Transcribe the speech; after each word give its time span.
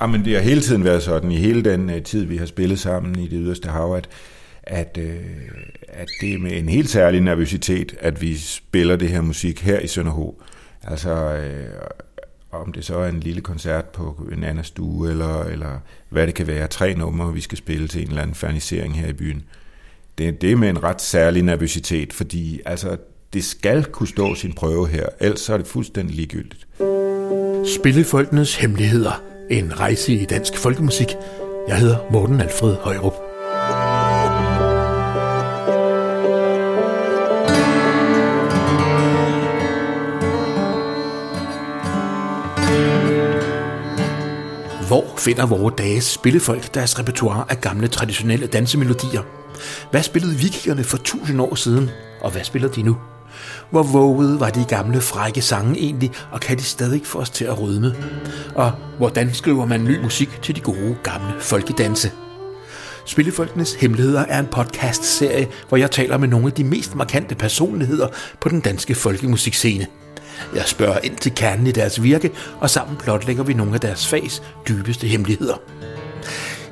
Jamen, 0.00 0.24
det 0.24 0.34
har 0.34 0.40
hele 0.40 0.60
tiden 0.60 0.84
været 0.84 1.02
sådan, 1.02 1.32
i 1.32 1.36
hele 1.36 1.62
den 1.62 1.90
øh, 1.90 2.02
tid, 2.02 2.24
vi 2.24 2.36
har 2.36 2.46
spillet 2.46 2.78
sammen 2.78 3.18
i 3.18 3.22
det 3.22 3.38
yderste 3.42 3.68
hav, 3.68 3.94
at, 3.94 4.08
at, 4.62 4.98
øh, 5.00 5.16
at 5.88 6.08
det 6.20 6.34
er 6.34 6.38
med 6.38 6.58
en 6.58 6.68
helt 6.68 6.90
særlig 6.90 7.20
nervøsitet, 7.20 7.94
at 8.00 8.22
vi 8.22 8.36
spiller 8.36 8.96
det 8.96 9.08
her 9.08 9.20
musik 9.20 9.60
her 9.62 9.80
i 9.80 9.86
Sønderho. 9.86 10.42
Altså, 10.82 11.10
øh, 11.10 11.66
om 12.50 12.72
det 12.72 12.84
så 12.84 12.98
er 12.98 13.08
en 13.08 13.20
lille 13.20 13.40
koncert 13.40 13.84
på 13.84 14.28
en 14.32 14.44
anden 14.44 14.64
stue, 14.64 15.10
eller, 15.10 15.44
eller 15.44 15.78
hvad 16.08 16.26
det 16.26 16.34
kan 16.34 16.46
være, 16.46 16.66
tre 16.66 16.94
numre, 16.94 17.32
vi 17.32 17.40
skal 17.40 17.58
spille 17.58 17.88
til 17.88 18.02
en 18.02 18.08
eller 18.08 18.22
anden 18.22 18.34
fernisering 18.34 19.00
her 19.00 19.08
i 19.08 19.12
byen. 19.12 19.42
Det, 20.18 20.40
det 20.40 20.52
er 20.52 20.56
med 20.56 20.68
en 20.68 20.82
ret 20.82 21.02
særlig 21.02 21.42
nervøsitet, 21.42 22.12
fordi 22.12 22.60
altså, 22.64 22.96
det 23.32 23.44
skal 23.44 23.84
kunne 23.84 24.08
stå 24.08 24.34
sin 24.34 24.52
prøve 24.52 24.88
her, 24.88 25.06
ellers 25.20 25.48
er 25.48 25.56
det 25.56 25.66
fuldstændig 25.66 26.16
ligegyldigt. 26.16 26.66
Spillefolkenes 27.76 28.56
Hemmeligheder. 28.56 29.37
En 29.50 29.80
rejse 29.80 30.12
i 30.12 30.24
dansk 30.24 30.56
folkemusik. 30.56 31.06
Jeg 31.68 31.76
hedder 31.76 31.96
Morten 32.10 32.40
Alfred 32.40 32.74
Højrup. 32.74 33.12
Hvor 44.88 45.14
finder 45.18 45.46
vores 45.46 45.74
dages 45.78 46.04
spillefolk 46.04 46.74
deres 46.74 46.98
repertoire 46.98 47.44
af 47.48 47.60
gamle 47.60 47.88
traditionelle 47.88 48.46
dansemelodier? 48.46 49.22
Hvad 49.90 50.02
spillede 50.02 50.34
vikingerne 50.34 50.84
for 50.84 50.96
tusind 50.96 51.40
år 51.40 51.54
siden, 51.54 51.90
og 52.20 52.30
hvad 52.30 52.44
spiller 52.44 52.68
de 52.68 52.82
nu? 52.82 52.96
Hvor 53.70 53.82
våget 53.82 54.40
var 54.40 54.50
de 54.50 54.64
gamle 54.68 55.00
frække 55.00 55.42
sange 55.42 55.78
egentlig, 55.78 56.10
og 56.32 56.40
kan 56.40 56.58
de 56.58 56.62
stadig 56.62 57.06
få 57.06 57.18
os 57.18 57.30
til 57.30 57.44
at 57.44 57.60
rødme? 57.60 57.94
Og 58.54 58.72
hvordan 58.98 59.34
skriver 59.34 59.66
man 59.66 59.84
ny 59.84 60.02
musik 60.02 60.42
til 60.42 60.56
de 60.56 60.60
gode 60.60 60.96
gamle 61.02 61.40
folkedanse? 61.40 62.12
Spillefolkenes 63.04 63.74
Hemmeligheder 63.74 64.24
er 64.24 64.38
en 64.38 64.46
podcast-serie, 64.46 65.48
hvor 65.68 65.76
jeg 65.76 65.90
taler 65.90 66.18
med 66.18 66.28
nogle 66.28 66.46
af 66.46 66.52
de 66.52 66.64
mest 66.64 66.94
markante 66.94 67.34
personligheder 67.34 68.08
på 68.40 68.48
den 68.48 68.60
danske 68.60 68.94
folkemusikscene. 68.94 69.86
Jeg 70.54 70.64
spørger 70.66 70.98
ind 71.02 71.16
til 71.16 71.34
kernen 71.34 71.66
i 71.66 71.72
deres 71.72 72.02
virke, 72.02 72.30
og 72.60 72.70
sammen 72.70 72.96
blotlægger 72.96 73.42
vi 73.42 73.54
nogle 73.54 73.74
af 73.74 73.80
deres 73.80 74.08
fags 74.08 74.42
dybeste 74.68 75.06
hemmeligheder. 75.06 75.54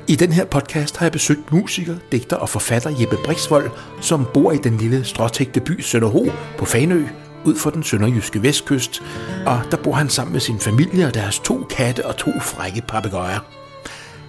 I 0.09 0.15
den 0.15 0.31
her 0.31 0.45
podcast 0.45 0.97
har 0.97 1.05
jeg 1.05 1.11
besøgt 1.11 1.51
musiker, 1.51 1.95
digter 2.11 2.35
og 2.35 2.49
forfatter 2.49 2.89
Jeppe 2.99 3.17
Brixvold, 3.25 3.69
som 4.01 4.27
bor 4.33 4.51
i 4.51 4.57
den 4.57 4.77
lille 4.77 5.05
stråtægte 5.05 5.61
by 5.61 5.81
Sønderho 5.81 6.25
på 6.57 6.65
Fanø, 6.65 7.03
ud 7.45 7.55
for 7.55 7.69
den 7.69 7.83
sønderjyske 7.83 8.43
vestkyst, 8.43 9.03
og 9.45 9.61
der 9.71 9.77
bor 9.77 9.93
han 9.93 10.09
sammen 10.09 10.33
med 10.33 10.41
sin 10.41 10.59
familie 10.59 11.05
og 11.05 11.13
deres 11.13 11.39
to 11.39 11.67
katte 11.69 12.05
og 12.05 12.17
to 12.17 12.31
frække 12.41 12.81
papegøjer. 12.87 13.39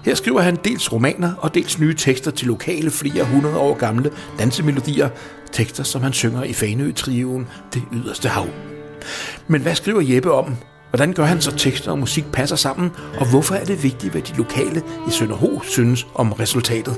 Her 0.04 0.14
skriver 0.14 0.40
han 0.40 0.58
dels 0.64 0.92
romaner 0.92 1.34
og 1.38 1.54
dels 1.54 1.78
nye 1.78 1.94
tekster 1.94 2.30
til 2.30 2.48
lokale 2.48 2.90
flere 2.90 3.24
hundrede 3.24 3.56
år 3.56 3.74
gamle 3.74 4.10
dansemelodier, 4.38 5.08
tekster 5.52 5.84
som 5.84 6.02
han 6.02 6.12
synger 6.12 6.44
i 6.44 6.52
Fanø-trioen 6.52 7.46
Det 7.74 7.82
Yderste 7.92 8.28
Hav. 8.28 8.46
Men 9.46 9.62
hvad 9.62 9.74
skriver 9.74 10.00
Jeppe 10.00 10.32
om, 10.32 10.56
Hvordan 10.90 11.12
gør 11.12 11.24
han 11.24 11.40
så 11.40 11.56
tekster 11.56 11.90
og 11.90 11.98
musik 11.98 12.32
passer 12.32 12.56
sammen, 12.56 12.90
og 13.20 13.30
hvorfor 13.30 13.54
er 13.54 13.64
det 13.64 13.82
vigtigt, 13.82 14.12
hvad 14.12 14.22
de 14.22 14.36
lokale 14.36 14.82
i 15.08 15.10
Sønderho 15.10 15.60
synes 15.62 16.06
om 16.14 16.32
resultatet? 16.32 16.96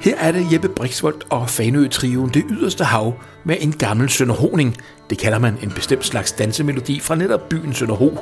Her 0.00 0.16
er 0.16 0.32
det 0.32 0.52
Jeppe 0.52 0.68
Brixvold 0.68 1.20
og 1.30 1.50
Fanø-trioen 1.50 2.30
Det 2.34 2.44
Yderste 2.50 2.84
Hav 2.84 3.14
med 3.44 3.56
en 3.60 3.72
gammel 3.72 4.08
Sønderhoning. 4.08 4.76
Det 5.10 5.18
kalder 5.18 5.38
man 5.38 5.58
en 5.62 5.70
bestemt 5.70 6.04
slags 6.04 6.32
dansemelodi 6.32 7.00
fra 7.00 7.14
netop 7.14 7.48
byen 7.48 7.74
Sønderho. 7.74 8.18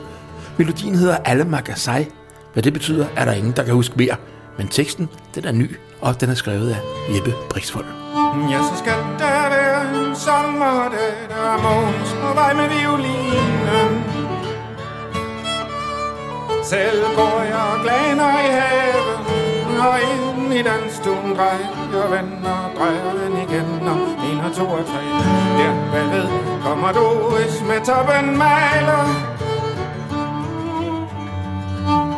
Melodien 0.56 0.94
hedder 0.94 1.16
Alle 1.16 1.44
Magasai. 1.44 2.06
Hvad 2.52 2.62
det 2.62 2.72
betyder, 2.72 3.06
er 3.16 3.24
der 3.24 3.32
ingen, 3.32 3.52
der 3.56 3.62
kan 3.62 3.74
huske 3.74 3.94
mere. 3.96 4.16
Men 4.58 4.68
teksten, 4.68 5.08
den 5.34 5.44
er 5.44 5.52
ny, 5.52 5.76
og 6.00 6.20
den 6.20 6.30
er 6.30 6.34
skrevet 6.34 6.70
af 6.70 6.80
Jeppe 7.16 7.34
Brixvold. 7.50 7.86
Ja, 8.50 8.58
så 8.58 8.78
skal 8.78 8.92
der 9.18 9.48
være 9.48 10.08
en 10.08 10.16
sommerdag, 10.16 11.14
der 11.28 11.34
er 11.34 11.62
måns 11.62 12.16
på 12.22 12.34
vej 12.34 12.54
med 12.54 12.68
violinen. 12.80 14.07
Selv 16.68 17.04
går 17.16 17.42
jeg 17.42 17.62
og 17.72 17.80
glaner 17.84 18.32
i 18.48 18.50
haven 18.58 19.80
Og 19.80 19.96
ind 20.12 20.54
i 20.54 20.58
den 20.58 20.90
stuen 20.90 21.36
drejer 21.36 21.78
jeg 21.92 22.10
vender 22.10 22.50
og 22.50 22.70
drejer 22.78 23.12
den 23.12 23.32
igen. 23.36 23.88
Og 23.88 23.98
en 24.30 24.40
og 24.40 24.52
to 24.56 24.64
og 24.64 24.86
tre. 24.86 25.02
Der 25.58 25.74
bagved 25.92 26.28
kommer 26.62 26.92
Doris 26.92 27.62
med 27.68 27.80
toppen 27.84 28.38
maler? 28.38 29.04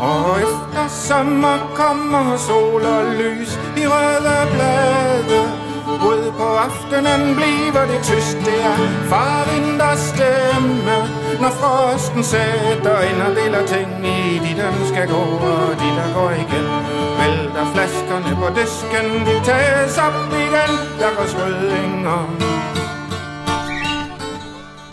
Og 0.00 0.41
efter 0.41 0.89
sommer 0.89 1.72
kommer 1.75 2.37
sol 2.37 2.83
og 2.83 3.05
lys 3.05 3.60
i 3.77 3.87
røde 3.87 4.47
blade 4.55 5.59
rød 6.05 6.33
på 6.33 6.49
aftenen 6.66 7.22
bliver 7.37 7.87
det 7.91 8.00
tyst 8.03 8.38
Det 8.47 8.59
er 8.71 8.77
farvind 9.11 9.81
stemme 10.09 10.97
Når 11.43 11.53
frosten 11.61 12.25
sætter 12.25 13.00
ind 13.09 13.21
og 13.27 13.33
deler 13.37 13.66
ting 13.66 13.91
i 14.06 14.39
De 14.44 14.53
der 14.60 14.72
skal 14.93 15.09
gå 15.09 15.25
og 15.53 15.71
de 15.83 15.89
der 15.99 16.09
går 16.15 16.31
igen 16.44 16.66
Vælter 17.19 17.66
flaskerne 17.75 18.33
på 18.41 18.49
disken 18.59 19.06
De 19.27 19.37
tages 19.44 19.99
op 19.99 20.33
igen 20.47 20.72
Der 21.00 21.10
går 21.16 21.27
svødinger. 21.34 22.80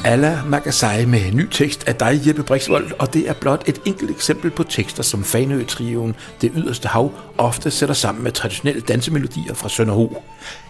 Alla 0.07 0.43
Magasai 0.45 1.05
med 1.05 1.25
en 1.27 1.37
ny 1.37 1.47
tekst 1.51 1.87
af 1.87 1.95
dig, 1.95 2.27
Jeppe 2.27 2.43
Brixvold, 2.43 2.91
og 2.99 3.13
det 3.13 3.29
er 3.29 3.33
blot 3.41 3.69
et 3.69 3.81
enkelt 3.85 4.11
eksempel 4.11 4.51
på 4.51 4.63
tekster, 4.63 5.03
som 5.03 5.23
Fanø-trioen 5.23 6.15
Det 6.41 6.51
Yderste 6.55 6.87
Hav 6.87 7.11
ofte 7.37 7.71
sætter 7.71 7.95
sammen 7.95 8.23
med 8.23 8.31
traditionelle 8.31 8.81
dansemelodier 8.81 9.53
fra 9.53 9.69
Sønderho. 9.69 10.21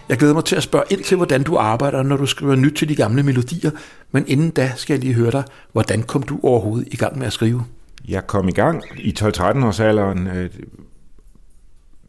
Jeg 0.10 0.18
glæder 0.18 0.34
mig 0.34 0.46
til 0.46 0.56
at 0.56 0.64
spørge 0.64 0.86
ind 0.90 1.04
til, 1.04 1.18
hvordan 1.18 1.44
du 1.44 1.58
arbejder, 1.58 2.04
når 2.04 2.18
du 2.18 2.26
skriver 2.26 2.56
nyt 2.56 2.74
til 2.76 2.90
de 2.90 2.96
gamle 2.96 3.24
melodier, 3.24 3.72
men 4.12 4.24
inden 4.28 4.50
da 4.50 4.72
skal 4.76 4.94
jeg 4.94 5.02
lige 5.02 5.14
høre 5.14 5.32
dig, 5.32 5.44
hvordan 5.72 6.04
kom 6.04 6.24
du 6.24 6.40
overhovedet 6.44 6.88
i 6.92 6.96
gang 6.96 7.18
med 7.18 7.28
at 7.28 7.34
skrive? 7.34 7.64
Jeg 8.08 8.28
kom 8.28 8.48
i 8.48 8.52
gang 8.52 8.84
i 8.98 9.16
12-13 9.20 9.66
års 9.66 9.80
alderen, 9.80 10.28
øh, 10.28 10.50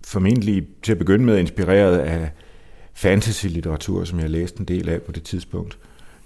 formentlig 0.07 0.67
til 0.83 0.93
at 0.93 0.99
begynde 0.99 1.25
med 1.25 1.39
inspireret 1.39 1.99
af 1.99 2.31
fantasy-litteratur, 2.95 4.05
som 4.05 4.21
jeg 4.21 4.31
læste 4.31 4.61
en 4.61 4.65
del 4.65 4.89
af 4.89 5.03
på 5.03 5.13
det 5.13 5.23
tidspunkt. 5.23 5.79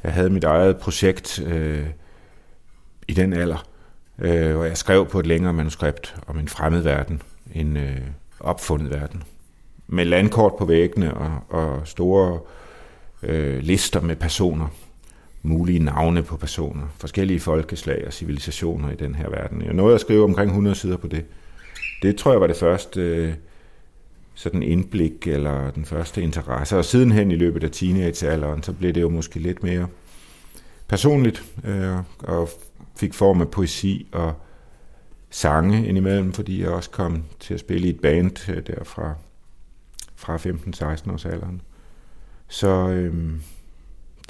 Jeg 0.05 0.13
havde 0.13 0.31
mit 0.31 0.45
eget 0.45 0.77
projekt 0.77 1.43
øh, 1.47 1.87
i 3.09 3.13
den 3.13 3.33
alder, 3.33 3.67
øh, 4.19 4.55
hvor 4.55 4.65
jeg 4.65 4.77
skrev 4.77 5.07
på 5.07 5.21
et 5.21 5.27
længere 5.27 5.53
manuskript 5.53 6.17
om 6.27 6.39
en 6.39 6.49
fremmed 6.49 6.81
verden, 6.81 7.23
en 7.55 7.77
øh, 7.77 8.01
opfundet 8.41 8.91
verden. 8.91 9.23
Med 9.87 10.05
landkort 10.05 10.53
på 10.59 10.65
væggene 10.65 11.15
og, 11.15 11.33
og 11.49 11.87
store 11.87 12.41
øh, 13.23 13.63
lister 13.63 14.01
med 14.01 14.17
personer, 14.17 14.69
mulige 15.43 15.79
navne 15.79 16.23
på 16.23 16.37
personer, 16.37 16.87
forskellige 16.99 17.41
folkeslag 17.41 18.07
og 18.07 18.13
civilisationer 18.13 18.91
i 18.91 18.97
den 18.97 19.15
her 19.15 19.31
verden. 19.31 19.63
Jeg 19.63 19.75
nåede 19.75 19.95
at 19.95 20.01
skrive 20.01 20.25
omkring 20.25 20.49
100 20.49 20.77
sider 20.77 20.97
på 20.97 21.07
det. 21.07 21.25
Det 22.03 22.17
tror 22.17 22.31
jeg 22.31 22.41
var 22.41 22.47
det 22.47 22.57
første 22.57 23.01
øh, 23.01 23.35
sådan 24.35 24.63
indblik 24.63 25.27
eller 25.27 25.71
den 25.71 25.85
første 25.85 26.23
interesse. 26.23 26.79
Og 26.79 26.85
sidenhen 26.85 27.31
i 27.31 27.37
løbet 27.37 27.65
af 27.65 27.71
teenagealderen, 27.71 28.63
så 28.63 28.73
blev 28.73 28.93
det 28.93 29.01
jo 29.01 29.09
måske 29.09 29.39
lidt 29.39 29.63
mere 29.63 29.87
personligt 30.89 31.45
øh, 31.65 31.97
og 32.19 32.49
fik 32.97 33.15
form 33.15 33.41
af 33.41 33.49
poesi 33.49 34.09
og 34.13 34.35
sange 35.31 35.87
indimellem, 35.87 36.33
fordi 36.33 36.63
jeg 36.63 36.71
også 36.71 36.91
kom 36.91 37.25
til 37.41 37.55
at 37.55 37.61
spille 37.61 37.87
i 37.87 37.91
et 37.91 38.01
band 38.01 38.51
øh, 38.51 38.67
der 38.67 38.85
fra, 38.85 39.15
fra 40.17 40.37
15-16 40.37 41.13
års 41.13 41.25
alderen. 41.25 41.63
Så 42.49 42.69
øh, 42.89 43.15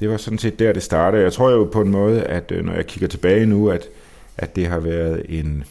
det 0.01 0.09
var 0.09 0.17
sådan 0.17 0.39
set 0.39 0.59
der, 0.59 0.73
det 0.73 0.83
startede. 0.83 1.23
Jeg 1.23 1.33
tror 1.33 1.51
jo 1.51 1.65
på 1.65 1.81
en 1.81 1.91
måde, 1.91 2.23
at 2.23 2.53
øh, 2.53 2.65
når 2.65 2.73
jeg 2.73 2.87
kigger 2.87 3.09
tilbage 3.09 3.47
nu, 3.47 3.71
at, 3.71 3.89
at 4.37 4.57
det 4.57 4.67
har 4.67 4.79
været 4.79 5.27
en 5.29 5.65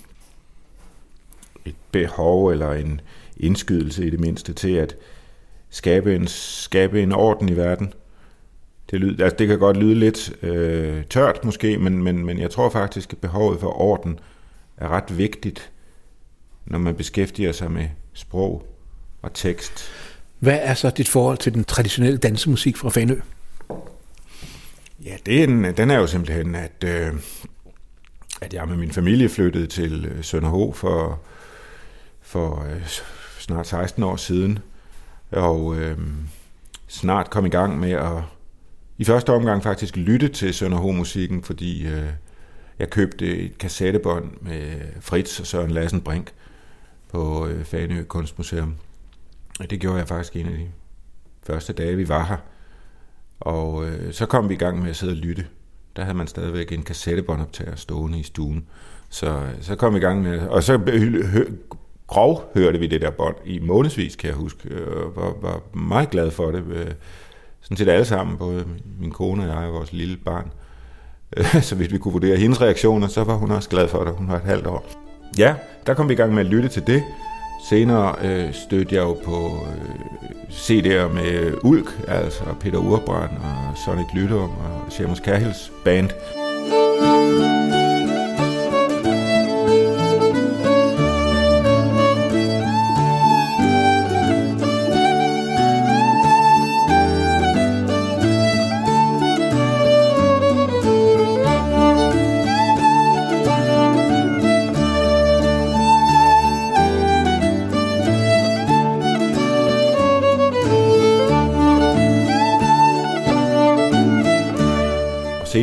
et 1.65 1.75
behov 1.91 2.47
eller 2.47 2.73
en, 2.73 3.01
indskydelse 3.41 4.05
i 4.05 4.09
det 4.09 4.19
mindste 4.19 4.53
til 4.53 4.71
at 4.71 4.95
skabe 5.69 6.15
en, 6.15 6.27
skabe 6.27 7.01
en 7.01 7.11
orden 7.11 7.49
i 7.49 7.55
verden. 7.55 7.93
Det, 8.91 8.99
lyder, 8.99 9.23
altså 9.23 9.37
det 9.37 9.47
kan 9.47 9.59
godt 9.59 9.77
lyde 9.77 9.95
lidt 9.95 10.43
øh, 10.43 11.03
tørt 11.05 11.45
måske, 11.45 11.77
men, 11.77 12.03
men, 12.03 12.25
men 12.25 12.39
jeg 12.39 12.51
tror 12.51 12.69
faktisk, 12.69 13.13
at 13.13 13.19
behovet 13.19 13.59
for 13.59 13.81
orden 13.81 14.19
er 14.77 14.87
ret 14.87 15.17
vigtigt, 15.17 15.71
når 16.65 16.79
man 16.79 16.95
beskæftiger 16.95 17.51
sig 17.51 17.71
med 17.71 17.87
sprog 18.13 18.67
og 19.21 19.33
tekst. 19.33 19.91
Hvad 20.39 20.59
er 20.61 20.73
så 20.73 20.89
dit 20.89 21.09
forhold 21.09 21.37
til 21.37 21.53
den 21.53 21.63
traditionelle 21.63 22.17
dansemusik 22.17 22.77
fra 22.77 22.89
Fanø? 22.89 23.15
Ja, 25.05 25.15
det 25.25 25.39
er 25.39 25.43
en, 25.43 25.63
den 25.63 25.91
er 25.91 25.95
jo 25.95 26.07
simpelthen, 26.07 26.55
at, 26.55 26.83
øh, 26.85 27.13
at 28.41 28.53
jeg 28.53 28.67
med 28.67 28.77
min 28.77 28.91
familie 28.91 29.29
flyttede 29.29 29.67
til 29.67 30.05
øh, 30.05 30.23
Sønderho 30.23 30.71
for, 30.71 31.21
for 32.21 32.65
øh, 32.69 32.87
snart 33.41 33.67
16 33.67 34.03
år 34.03 34.15
siden, 34.15 34.59
og 35.31 35.75
øh, 35.75 35.97
snart 36.87 37.29
kom 37.29 37.45
i 37.45 37.49
gang 37.49 37.79
med 37.79 37.91
at 37.91 38.23
i 38.97 39.03
første 39.03 39.33
omgang 39.33 39.63
faktisk 39.63 39.97
lytte 39.97 40.27
til 40.27 40.53
Sønderho-musikken, 40.53 41.43
fordi 41.43 41.87
øh, 41.87 42.09
Jeg 42.81 42.89
købte 42.89 43.37
et 43.37 43.57
kassettebånd 43.57 44.31
med 44.41 44.79
Fritz 44.99 45.39
og 45.39 45.47
Søren 45.47 45.71
Lassen 45.71 46.01
Brink 46.01 46.33
på 47.11 47.47
øh, 47.47 47.65
Faneø 47.65 48.03
Kunstmuseum. 48.03 48.75
Og 49.59 49.69
det 49.69 49.79
gjorde 49.79 49.97
jeg 49.97 50.07
faktisk 50.07 50.35
en 50.35 50.45
af 50.45 50.57
de 50.57 50.67
første 51.43 51.73
dage, 51.73 51.95
vi 51.95 52.09
var 52.09 52.25
her. 52.25 52.37
Og 53.39 53.85
øh, 53.85 54.13
så 54.13 54.25
kom 54.25 54.49
vi 54.49 54.53
i 54.53 54.57
gang 54.57 54.81
med 54.81 54.89
at 54.89 54.95
sidde 54.95 55.13
og 55.13 55.17
lytte. 55.17 55.45
Der 55.95 56.03
havde 56.03 56.17
man 56.17 56.27
stadigvæk 56.27 56.71
en 56.71 56.83
kassettebåndoptager 56.83 57.75
stående 57.75 58.19
i 58.19 58.23
stuen. 58.23 58.65
Så, 59.09 59.27
øh, 59.27 59.61
så 59.61 59.75
kom 59.75 59.93
vi 59.93 59.97
i 59.97 60.01
gang 60.01 60.21
med 60.21 60.39
Og 60.39 60.63
så 60.63 60.77
grov 62.11 62.51
hørte 62.53 62.79
vi 62.79 62.87
det 62.87 63.01
der 63.01 63.11
bånd 63.11 63.35
i 63.45 63.59
månedsvis, 63.59 64.15
kan 64.15 64.27
jeg 64.27 64.35
huske. 64.35 64.69
Øh, 64.69 64.97
og 64.97 65.13
var, 65.15 65.33
var 65.41 65.79
meget 65.79 66.09
glad 66.09 66.31
for 66.31 66.51
det. 66.51 66.63
Øh, 66.71 66.91
sådan 67.61 67.77
set 67.77 67.89
alle 67.89 68.05
sammen, 68.05 68.37
både 68.37 68.65
min 68.99 69.11
kone 69.11 69.43
og 69.43 69.49
jeg 69.49 69.67
og 69.67 69.73
vores 69.73 69.93
lille 69.93 70.17
barn. 70.25 70.51
Øh, 71.37 71.61
så 71.67 71.75
hvis 71.75 71.91
vi 71.91 71.97
kunne 71.97 72.11
vurdere 72.11 72.37
hendes 72.37 72.61
reaktioner, 72.61 73.07
så 73.07 73.23
var 73.23 73.35
hun 73.35 73.51
også 73.51 73.69
glad 73.69 73.87
for 73.87 74.03
det. 74.03 74.13
Hun 74.13 74.27
var 74.27 74.35
et 74.35 74.41
halvt 74.41 74.67
år. 74.67 74.85
Ja, 75.37 75.55
der 75.87 75.93
kom 75.93 76.09
vi 76.09 76.13
i 76.13 76.17
gang 76.17 76.33
med 76.33 76.45
at 76.45 76.51
lytte 76.51 76.69
til 76.69 76.87
det. 76.87 77.03
Senere 77.69 78.15
øh, 78.23 78.53
stødte 78.53 78.95
jeg 78.95 79.01
jo 79.01 79.13
på 79.13 79.65
øh, 79.67 80.11
CD'er 80.51 81.13
med 81.13 81.53
Ulk, 81.63 82.05
altså 82.07 82.43
Peter 82.59 82.77
Urbrand 82.77 83.31
og 83.31 83.77
Sonic 83.85 84.07
Lyttom 84.15 84.49
og 84.49 84.85
Seamus 84.89 85.17
Cahills 85.17 85.71
band. 85.85 86.09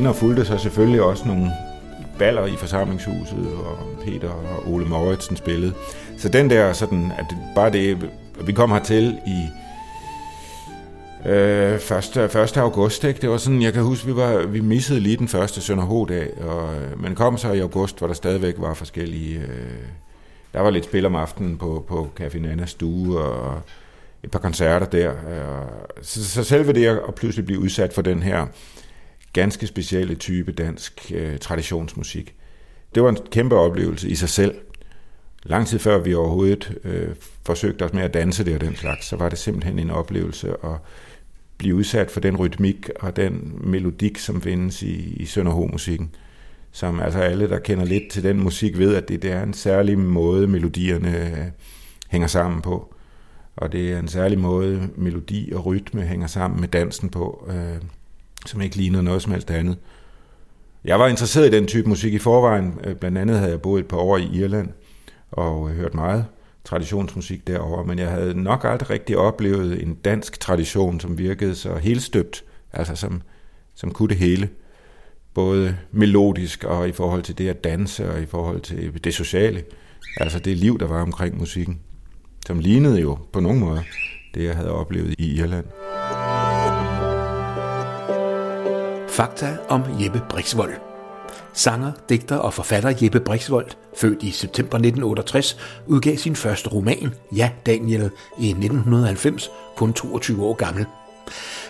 Senere 0.08 0.20
fulgte 0.20 0.44
så 0.44 0.58
selvfølgelig 0.58 1.02
også 1.02 1.28
nogle 1.28 1.52
baller 2.19 2.46
i 2.46 2.56
forsamlingshuset, 2.56 3.49
og 3.66 3.78
Peter 4.05 4.31
og 4.31 4.72
Ole 4.72 4.87
Mauritsen 4.87 5.37
spillede. 5.37 5.72
Så 6.19 6.28
den 6.28 6.50
der 6.50 6.72
sådan, 6.72 7.12
at 7.19 7.26
bare 7.55 7.72
det, 7.72 8.10
vi 8.46 8.52
kom 8.52 8.70
hertil 8.70 9.19
i 9.26 9.46
øh, 11.28 11.75
1. 11.75 12.16
1. 12.16 12.56
august, 12.56 13.05
ikke? 13.05 13.20
det 13.20 13.31
var 13.31 13.37
sådan, 13.37 13.62
jeg 13.62 13.72
kan 13.72 13.82
huske, 13.82 14.06
vi, 14.06 14.16
var, 14.16 14.46
vi 14.46 14.60
missede 14.60 15.00
lige 15.00 15.16
den 15.16 15.28
første 15.28 15.60
Sønderho-dag, 15.60 16.43
og, 16.43 16.75
øh, 16.75 17.02
men 17.02 17.14
kom 17.14 17.38
så 17.38 17.52
i 17.52 17.61
august, 17.61 17.99
hvor 17.99 18.06
der 18.06 18.14
stadigvæk 18.14 18.54
var 18.58 18.75
forskellige, 18.75 19.38
øh, 19.38 19.82
der 20.52 20.61
var 20.61 20.70
lidt 20.70 20.84
spil 20.84 21.06
om 21.06 21.14
aftenen 21.14 21.58
på, 21.58 21.84
på 21.88 22.08
Café 22.20 22.38
Nanas 22.38 22.70
stue, 22.70 23.19
og 23.19 23.61
et 24.22 24.31
par 24.31 24.38
koncerter 24.38 24.87
der. 24.87 25.11
Og, 25.11 25.66
så, 26.02 26.25
så 26.25 26.44
selve 26.44 26.72
det 26.72 26.87
at 26.87 27.14
pludselig 27.14 27.46
blive 27.46 27.61
udsat 27.61 27.93
for 27.93 28.02
den 28.02 28.22
her 28.22 28.46
ganske 29.32 29.66
specielle 29.66 30.14
type 30.14 30.52
dansk 30.52 31.12
øh, 31.14 31.38
traditionsmusik. 31.38 32.34
Det 32.94 33.02
var 33.02 33.08
en 33.08 33.19
kæmpe 33.30 33.56
oplevelse 33.56 34.08
i 34.08 34.14
sig 34.14 34.28
selv. 34.28 34.54
Lang 35.42 35.66
tid 35.66 35.78
før 35.78 35.98
vi 35.98 36.14
overhovedet 36.14 36.78
øh, 36.84 37.14
forsøgte 37.46 37.82
os 37.82 37.92
med 37.92 38.02
at 38.02 38.14
danse 38.14 38.44
det 38.44 38.54
og 38.54 38.60
den 38.60 38.76
slags, 38.76 39.06
så 39.06 39.16
var 39.16 39.28
det 39.28 39.38
simpelthen 39.38 39.78
en 39.78 39.90
oplevelse 39.90 40.48
at 40.48 40.76
blive 41.58 41.75
udsat 41.75 42.10
for 42.10 42.20
den 42.20 42.36
rytmik 42.36 42.90
og 43.00 43.16
den 43.16 43.58
melodik, 43.60 44.19
som 44.19 44.42
findes 44.42 44.82
i, 44.82 45.14
i 45.16 45.25
Sønderho-musikken. 45.25 46.14
Som 46.72 47.00
altså 47.00 47.19
alle, 47.19 47.48
der 47.48 47.58
kender 47.58 47.84
lidt 47.84 48.10
til 48.10 48.22
den 48.22 48.40
musik, 48.40 48.78
ved, 48.78 48.94
at 48.94 49.08
det, 49.08 49.22
det 49.22 49.32
er 49.32 49.42
en 49.42 49.54
særlig 49.54 49.98
måde, 49.98 50.46
melodierne 50.46 51.26
øh, 51.26 51.46
hænger 52.08 52.28
sammen 52.28 52.62
på. 52.62 52.94
Og 53.56 53.72
det 53.72 53.92
er 53.92 53.98
en 53.98 54.08
særlig 54.08 54.38
måde, 54.38 54.88
melodi 54.96 55.52
og 55.54 55.66
rytme 55.66 56.02
hænger 56.02 56.26
sammen 56.26 56.60
med 56.60 56.69
dansen 56.69 57.08
på. 57.08 57.48
Øh, 57.50 57.82
som 58.46 58.61
ikke 58.61 58.76
ligner 58.76 59.02
noget 59.02 59.23
som 59.23 59.32
helst 59.32 59.50
andet. 59.50 59.79
Jeg 60.85 60.99
var 60.99 61.06
interesseret 61.06 61.46
i 61.46 61.56
den 61.56 61.67
type 61.67 61.88
musik 61.88 62.14
i 62.14 62.19
forvejen. 62.19 62.81
Øh, 62.85 62.96
blandt 62.96 63.19
andet 63.19 63.38
havde 63.38 63.50
jeg 63.50 63.61
boet 63.61 63.81
et 63.81 63.88
par 63.88 63.96
år 63.96 64.17
i 64.17 64.29
Irland 64.32 64.69
og 65.31 65.70
øh, 65.70 65.76
hørt 65.76 65.94
meget 65.94 66.26
traditionsmusik 66.64 67.46
derover, 67.46 67.85
men 67.85 67.99
jeg 67.99 68.11
havde 68.11 68.43
nok 68.43 68.64
aldrig 68.64 68.90
rigtig 68.90 69.19
oplevet 69.19 69.82
en 69.82 69.94
dansk 69.94 70.40
tradition, 70.40 71.00
som 71.00 71.19
virkede 71.19 71.55
så 71.55 71.75
helstøbt, 71.75 72.44
altså 72.73 72.96
som, 72.96 73.23
som 73.75 73.90
kunne 73.90 74.08
det 74.08 74.17
hele. 74.17 74.49
Både 75.35 75.76
melodisk 75.93 76.64
og 76.64 76.88
i 76.88 76.93
forhold 76.93 77.23
til 77.23 77.38
det 77.38 77.49
at 77.49 77.64
danse 77.64 78.11
og 78.11 78.23
i 78.23 78.26
forhold 78.26 78.61
til 78.61 79.05
det 79.05 79.14
sociale. 79.14 79.64
Altså 80.17 80.38
det 80.38 80.56
liv, 80.56 80.79
der 80.79 80.87
var 80.87 81.02
omkring 81.02 81.38
musikken, 81.38 81.81
som 82.46 82.58
lignede 82.58 83.00
jo 83.00 83.19
på 83.32 83.40
nogen 83.40 83.58
måde 83.58 83.82
det, 84.35 84.44
jeg 84.44 84.56
havde 84.56 84.70
oplevet 84.70 85.14
i 85.19 85.40
Irland. 85.40 85.64
Fakta 89.18 89.56
om 89.68 89.82
Jeppe 90.00 90.22
Brixvold. 90.28 90.72
Sanger, 91.52 91.92
digter 92.08 92.36
og 92.36 92.54
forfatter 92.54 92.92
Jeppe 93.02 93.20
Brixvold, 93.20 93.66
født 93.96 94.22
i 94.22 94.30
september 94.30 94.76
1968, 94.76 95.56
udgav 95.86 96.16
sin 96.16 96.36
første 96.36 96.68
roman, 96.68 97.14
Ja 97.36 97.50
Daniel, 97.66 98.10
i 98.38 98.48
1990, 98.48 99.50
kun 99.76 99.92
22 99.92 100.44
år 100.44 100.54
gammel. 100.54 100.86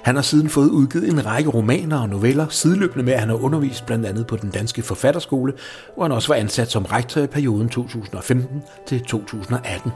Han 0.03 0.15
har 0.15 0.23
siden 0.23 0.49
fået 0.49 0.69
udgivet 0.69 1.09
en 1.09 1.27
række 1.27 1.51
romaner 1.51 2.01
og 2.01 2.09
noveller, 2.09 2.47
sideløbende 2.49 3.05
med 3.05 3.13
at 3.13 3.21
han 3.21 3.29
har 3.29 3.37
undervist 3.37 3.87
blandt 3.87 4.07
andet 4.07 4.27
på 4.27 4.37
den 4.37 4.51
danske 4.51 4.83
forfatterskole, 4.83 5.53
hvor 5.95 6.05
han 6.05 6.13
også 6.13 6.29
var 6.29 6.35
ansat 6.35 6.71
som 6.71 6.85
rektor 6.85 7.21
i 7.21 7.27
perioden 7.27 7.69
2015 7.69 8.63
til 8.87 9.01
2018. 9.01 9.93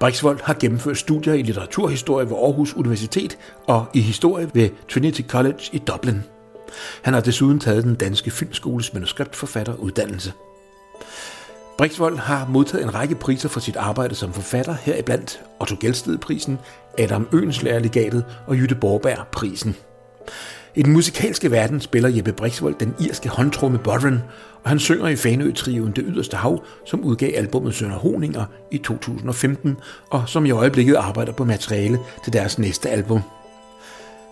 Brixvold 0.00 0.38
har 0.42 0.54
gennemført 0.54 0.98
studier 0.98 1.34
i 1.34 1.42
litteraturhistorie 1.42 2.30
ved 2.30 2.36
Aarhus 2.36 2.74
Universitet 2.74 3.38
og 3.66 3.86
i 3.94 4.00
historie 4.00 4.50
ved 4.54 4.68
Trinity 4.88 5.22
College 5.22 5.60
i 5.72 5.78
Dublin. 5.78 6.22
Han 7.02 7.14
har 7.14 7.20
desuden 7.20 7.60
taget 7.60 7.84
den 7.84 7.94
danske 7.94 8.30
filmskoles 8.30 8.94
manuskriptforfatteruddannelse. 8.94 10.32
Brixvold 11.78 12.18
har 12.18 12.46
modtaget 12.48 12.84
en 12.84 12.94
række 12.94 13.14
priser 13.14 13.48
for 13.48 13.60
sit 13.60 13.76
arbejde 13.76 14.14
som 14.14 14.32
forfatter, 14.32 14.74
heriblandt 14.82 15.40
Otto 15.60 15.76
Gelsted-prisen, 15.80 16.58
Adam 16.98 17.28
Øenslager-legatet 17.32 18.24
og 18.46 18.56
Jytte 18.56 18.74
Borberg-prisen. 18.74 19.76
I 20.74 20.82
den 20.82 20.92
musikalske 20.92 21.50
verden 21.50 21.80
spiller 21.80 22.08
Jeppe 22.08 22.32
Brixvold 22.32 22.74
den 22.80 22.94
irske 23.00 23.28
håndtrumme 23.28 23.78
Bodren, 23.78 24.22
og 24.64 24.70
han 24.70 24.78
synger 24.78 25.08
i 25.08 25.16
Fanø-trioen 25.16 25.92
Det 25.92 26.04
Yderste 26.08 26.36
Hav, 26.36 26.64
som 26.86 27.04
udgav 27.04 27.32
albumet 27.34 27.74
Sønder 27.74 27.96
Honinger 27.96 28.44
i 28.70 28.78
2015, 28.78 29.76
og 30.10 30.28
som 30.28 30.46
i 30.46 30.50
øjeblikket 30.50 30.94
arbejder 30.94 31.32
på 31.32 31.44
materiale 31.44 31.98
til 32.24 32.32
deres 32.32 32.58
næste 32.58 32.90
album. 32.90 33.22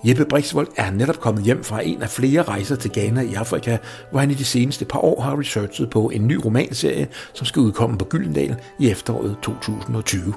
Jeppe 0.06 0.24
Brixvold 0.24 0.68
er 0.76 0.90
netop 0.90 1.20
kommet 1.20 1.44
hjem 1.44 1.64
fra 1.64 1.80
en 1.84 2.02
af 2.02 2.10
flere 2.10 2.42
rejser 2.42 2.76
til 2.76 2.92
Ghana 2.92 3.20
i 3.20 3.34
Afrika, 3.34 3.76
hvor 4.10 4.20
han 4.20 4.30
i 4.30 4.34
de 4.34 4.44
seneste 4.44 4.84
par 4.84 4.98
år 4.98 5.22
har 5.22 5.38
researchet 5.38 5.90
på 5.90 6.10
en 6.10 6.26
ny 6.26 6.40
romanserie, 6.44 7.08
som 7.32 7.46
skal 7.46 7.60
udkomme 7.60 7.98
på 7.98 8.04
Gyldendal 8.04 8.56
i 8.78 8.90
efteråret 8.90 9.36
2020. 9.42 10.34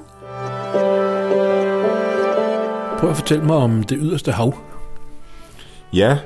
Prøv 2.98 3.10
at 3.10 3.16
fortælle 3.16 3.44
mig 3.44 3.56
om 3.56 3.82
det 3.82 3.98
yderste 4.00 4.32
hav. 4.32 4.58
Ja, 5.92 6.18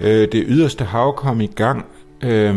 øh, 0.00 0.28
det 0.32 0.44
yderste 0.46 0.84
hav 0.84 1.16
kom 1.16 1.40
i 1.40 1.46
gang. 1.46 1.84
Øh, 2.22 2.54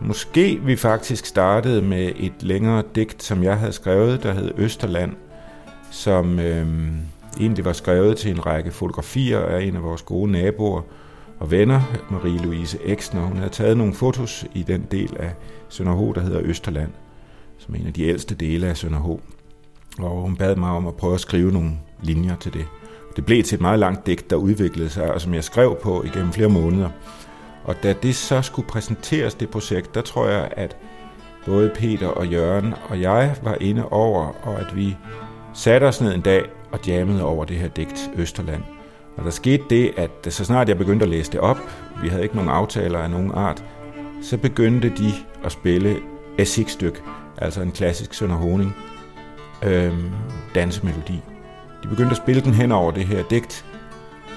måske 0.00 0.60
vi 0.64 0.76
faktisk 0.76 1.26
startede 1.26 1.82
med 1.82 2.12
et 2.16 2.32
længere 2.40 2.82
digt, 2.94 3.22
som 3.22 3.42
jeg 3.42 3.58
havde 3.58 3.72
skrevet, 3.72 4.22
der 4.22 4.32
hed 4.32 4.50
Østerland, 4.56 5.12
som 5.90 6.38
øhm, 6.38 7.00
øhm, 7.36 7.42
egentlig 7.42 7.64
var 7.64 7.72
skrevet 7.72 8.16
til 8.16 8.30
en 8.30 8.46
række 8.46 8.70
fotografier 8.70 9.40
af 9.40 9.62
en 9.62 9.76
af 9.76 9.82
vores 9.82 10.02
gode 10.02 10.32
naboer 10.32 10.82
og 11.40 11.50
venner, 11.50 11.80
Marie-Louise 12.10 12.78
Eksner. 12.84 13.20
Hun 13.20 13.36
havde 13.36 13.50
taget 13.50 13.76
nogle 13.76 13.94
fotos 13.94 14.46
i 14.54 14.62
den 14.62 14.86
del 14.90 15.16
af 15.18 15.34
Sønderho, 15.68 16.12
der 16.12 16.20
hedder 16.20 16.40
Østerland, 16.42 16.90
som 17.58 17.74
er 17.74 17.78
en 17.78 17.86
af 17.86 17.92
de 17.92 18.02
ældste 18.02 18.34
dele 18.34 18.66
af 18.66 18.76
Sønderho. 18.76 19.20
Og 19.98 20.22
hun 20.22 20.36
bad 20.36 20.56
mig 20.56 20.70
om 20.70 20.86
at 20.86 20.94
prøve 20.94 21.14
at 21.14 21.20
skrive 21.20 21.52
nogle 21.52 21.70
linjer 22.02 22.36
til 22.36 22.52
det. 22.52 22.66
Det 23.16 23.26
blev 23.26 23.42
til 23.42 23.54
et 23.54 23.60
meget 23.60 23.78
langt 23.78 24.06
digt, 24.06 24.30
der 24.30 24.36
udviklede 24.36 24.88
sig, 24.88 25.14
og 25.14 25.20
som 25.20 25.34
jeg 25.34 25.44
skrev 25.44 25.78
på 25.82 26.02
igennem 26.02 26.32
flere 26.32 26.48
måneder. 26.48 26.88
Og 27.64 27.74
da 27.82 27.94
det 28.02 28.14
så 28.14 28.42
skulle 28.42 28.68
præsenteres, 28.68 29.34
det 29.34 29.50
projekt, 29.50 29.94
der 29.94 30.00
tror 30.00 30.28
jeg, 30.28 30.48
at 30.56 30.76
både 31.46 31.70
Peter 31.74 32.08
og 32.08 32.26
Jørgen 32.26 32.74
og 32.88 33.00
jeg 33.00 33.36
var 33.42 33.56
inde 33.60 33.88
over, 33.88 34.32
og 34.42 34.60
at 34.60 34.76
vi 34.76 34.96
satte 35.54 35.84
os 35.84 36.00
ned 36.00 36.14
en 36.14 36.20
dag 36.20 36.42
og 36.72 36.86
jammede 36.86 37.24
over 37.24 37.44
det 37.44 37.56
her 37.56 37.68
digt 37.68 38.10
Østerland. 38.16 38.62
Og 39.16 39.24
der 39.24 39.30
skete 39.30 39.64
det, 39.70 39.92
at 39.96 40.32
så 40.32 40.44
snart 40.44 40.68
jeg 40.68 40.78
begyndte 40.78 41.02
at 41.02 41.10
læse 41.10 41.32
det 41.32 41.40
op, 41.40 41.58
vi 42.02 42.08
havde 42.08 42.22
ikke 42.22 42.34
nogen 42.34 42.50
aftaler 42.50 42.98
af 42.98 43.10
nogen 43.10 43.30
art, 43.34 43.64
så 44.22 44.38
begyndte 44.38 44.88
de 44.88 45.12
at 45.44 45.52
spille 45.52 45.96
styk, 46.66 47.02
altså 47.38 47.62
en 47.62 47.72
klassisk 47.72 48.14
Sønder 48.14 48.36
Honing 48.36 48.76
øhm, 49.62 50.10
dansemelodi. 50.54 51.22
De 51.82 51.88
begyndte 51.88 52.10
at 52.10 52.16
spille 52.16 52.40
den 52.40 52.54
hen 52.54 52.72
over 52.72 52.90
det 52.90 53.04
her 53.04 53.22
digt, 53.22 53.64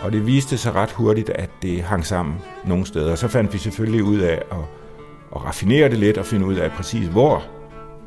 Og 0.01 0.11
det 0.11 0.27
viste 0.27 0.57
sig 0.57 0.75
ret 0.75 0.91
hurtigt, 0.91 1.29
at 1.29 1.49
det 1.61 1.83
hang 1.83 2.05
sammen 2.05 2.35
nogle 2.65 2.85
steder. 2.85 3.15
Så 3.15 3.27
fandt 3.27 3.53
vi 3.53 3.57
selvfølgelig 3.57 4.03
ud 4.03 4.19
af 4.19 4.41
at, 4.51 4.57
at 5.35 5.45
raffinere 5.45 5.89
det 5.89 5.97
lidt 5.97 6.17
og 6.17 6.25
finde 6.25 6.45
ud 6.45 6.55
af 6.55 6.71
præcis, 6.71 7.07
hvor 7.07 7.43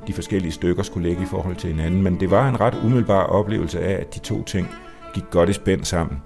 de 0.06 0.12
forskellige 0.12 0.52
stykker 0.52 0.82
skulle 0.82 1.08
ligge 1.08 1.22
i 1.22 1.26
forhold 1.26 1.56
til 1.56 1.70
hinanden. 1.70 2.02
Men 2.02 2.20
det 2.20 2.30
var 2.30 2.48
en 2.48 2.60
ret 2.60 2.74
umiddelbar 2.84 3.22
oplevelse 3.22 3.80
af, 3.80 4.00
at 4.00 4.14
de 4.14 4.18
to 4.18 4.44
ting 4.44 4.68
gik 5.14 5.24
godt 5.30 5.48
i 5.48 5.52
spænd 5.52 5.84
sammen, 5.84 6.22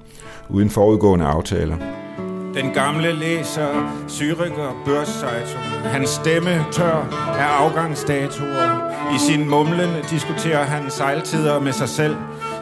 uden 0.49 0.71
forudgående 0.71 1.25
aftaler. 1.25 1.77
Den 2.55 2.71
gamle 2.75 3.13
læser 3.13 3.69
Züricher 4.09 4.85
Børszeitung. 4.85 5.65
Hans 5.85 6.09
stemme 6.11 6.65
tør 6.73 7.07
af 7.39 7.65
afgangsdatoer. 7.65 8.91
I 9.15 9.19
sin 9.19 9.51
mumlen 9.51 9.91
diskuterer 10.11 10.65
han 10.65 10.91
sejltider 10.91 11.61
med 11.61 11.73
sig 11.73 11.89
selv. 11.89 12.17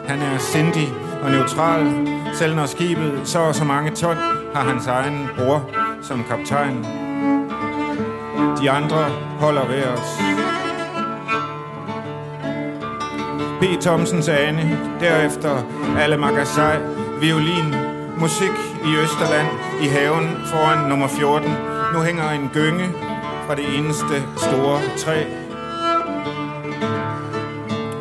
Han 0.07 0.19
er 0.21 0.37
sindig 0.37 0.87
og 1.23 1.31
neutral. 1.31 2.07
Selv 2.33 2.55
når 2.55 2.65
skibet 2.65 3.21
så 3.23 3.39
og 3.39 3.55
så 3.55 3.63
mange 3.63 3.91
ton, 3.91 4.15
har 4.55 4.63
hans 4.63 4.87
egen 4.87 5.27
bror 5.37 5.69
som 6.01 6.23
kaptajn. 6.29 6.85
De 8.61 8.71
andre 8.71 9.09
holder 9.39 9.67
ved 9.67 9.83
os. 9.83 10.68
P. 13.59 13.81
Thomsens 13.81 14.29
Ane, 14.29 14.77
derefter 14.99 15.63
alle 15.99 16.17
Magasej, 16.17 16.77
violin, 17.21 17.75
musik 18.17 18.51
i 18.85 18.95
Østerland, 19.03 19.47
i 19.81 19.87
haven 19.87 20.29
foran 20.45 20.89
nummer 20.89 21.07
14. 21.07 21.49
Nu 21.93 22.01
hænger 22.01 22.29
en 22.29 22.49
gynge 22.53 22.89
fra 23.47 23.55
det 23.55 23.77
eneste 23.77 24.23
store 24.37 24.79
træ. 24.97 25.23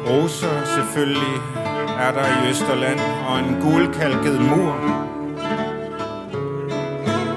Roser 0.07 0.65
selvfølgelig 0.65 1.35
er 2.01 2.13
der 2.13 2.27
i 2.27 2.51
Østerland, 2.51 3.01
og 3.29 3.39
en 3.39 3.57
gulkalket 3.61 4.41
mur. 4.41 4.77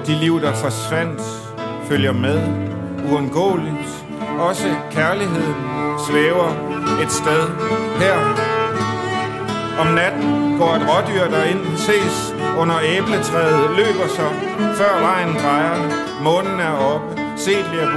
De 0.07 0.13
liv, 0.13 0.41
der 0.41 0.53
forsvandt, 0.53 1.21
følger 1.89 2.13
med, 2.13 2.39
uundgåeligt. 3.11 4.05
Også 4.39 4.75
kærligheden 4.91 5.55
svæver 6.07 6.49
et 7.03 7.11
sted 7.11 7.47
her. 8.03 8.17
Om 9.81 9.87
natten 9.87 10.57
går 10.59 10.71
et 10.77 10.83
rådyr 10.89 11.25
derind, 11.35 11.63
ses 11.77 12.15
under 12.61 12.77
æbletræet, 12.95 13.69
løber 13.79 14.07
så, 14.17 14.27
før 14.79 14.93
vejen 15.07 15.33
drejer. 15.43 15.77
Månen 16.23 16.59
er 16.59 16.75
oppe, 16.93 17.21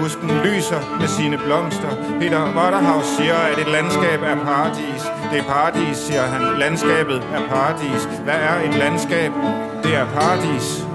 busken 0.00 0.30
lyser 0.44 0.80
med 1.00 1.08
sine 1.08 1.38
blomster. 1.38 1.88
Peter 2.20 2.42
Waterhouse 2.56 3.08
siger, 3.16 3.34
at 3.34 3.58
et 3.58 3.68
landskab 3.72 4.22
er 4.22 4.36
paradis. 4.44 5.02
Det 5.30 5.38
er 5.38 5.44
paradis, 5.44 5.96
siger 5.96 6.22
han. 6.22 6.58
Landskabet 6.58 7.22
er 7.36 7.48
paradis. 7.48 8.08
Hvad 8.24 8.34
er 8.34 8.56
et 8.68 8.74
landskab? 8.74 9.32
Det 9.84 9.94
er 9.96 10.06
paradis. 10.06 10.93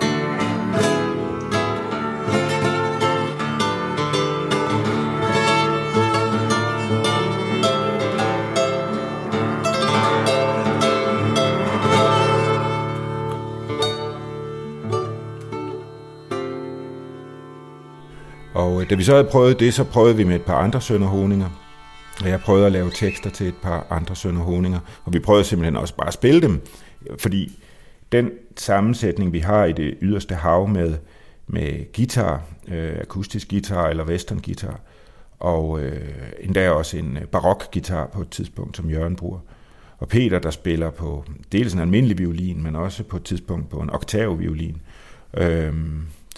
Da 18.89 18.95
vi 18.95 19.03
så 19.03 19.11
havde 19.11 19.27
prøvet 19.31 19.59
det, 19.59 19.73
så 19.73 19.83
prøvede 19.83 20.15
vi 20.15 20.23
med 20.23 20.35
et 20.35 20.41
par 20.41 20.55
andre 20.55 20.81
sønderhoninger. 20.81 21.49
Og 22.21 22.29
jeg 22.29 22.39
prøvede 22.39 22.65
at 22.65 22.71
lave 22.71 22.91
tekster 22.91 23.29
til 23.29 23.47
et 23.47 23.55
par 23.61 23.87
andre 23.89 24.15
sønderhoninger. 24.15 24.79
Og 25.03 25.13
vi 25.13 25.19
prøvede 25.19 25.43
simpelthen 25.43 25.75
også 25.75 25.95
bare 25.95 26.07
at 26.07 26.13
spille 26.13 26.41
dem. 26.41 26.61
Fordi 27.19 27.59
den 28.11 28.31
sammensætning, 28.57 29.33
vi 29.33 29.39
har 29.39 29.65
i 29.65 29.71
det 29.71 29.97
yderste 30.01 30.35
hav 30.35 30.67
med, 30.67 30.97
med 31.47 31.93
guitar, 31.93 32.43
øh, 32.67 32.97
akustisk 33.01 33.49
guitar 33.49 33.87
eller 33.87 34.05
western 34.05 34.39
guitar, 34.39 34.79
og 35.39 35.79
øh, 35.81 36.09
endda 36.39 36.71
også 36.71 36.97
en 36.97 37.17
øh, 37.17 37.25
barok 37.25 37.71
guitar 37.73 38.07
på 38.13 38.21
et 38.21 38.29
tidspunkt, 38.29 38.77
som 38.77 38.89
Jørgen 38.89 39.15
bruger. 39.15 39.39
Og 39.97 40.07
Peter, 40.07 40.39
der 40.39 40.51
spiller 40.51 40.89
på 40.89 41.25
dels 41.51 41.73
en 41.73 41.79
almindelig 41.79 42.17
violin, 42.17 42.63
men 42.63 42.75
også 42.75 43.03
på 43.03 43.17
et 43.17 43.23
tidspunkt 43.23 43.69
på 43.69 43.77
en 43.77 43.89
oktavviolin. 43.89 44.81
Øh, 45.37 45.73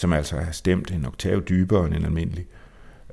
som 0.01 0.13
altså 0.13 0.36
er 0.36 0.51
stemt 0.51 0.91
en 0.91 1.05
oktav 1.05 1.41
dybere 1.50 1.86
end 1.86 1.96
en 1.96 2.05
almindelig. 2.05 2.46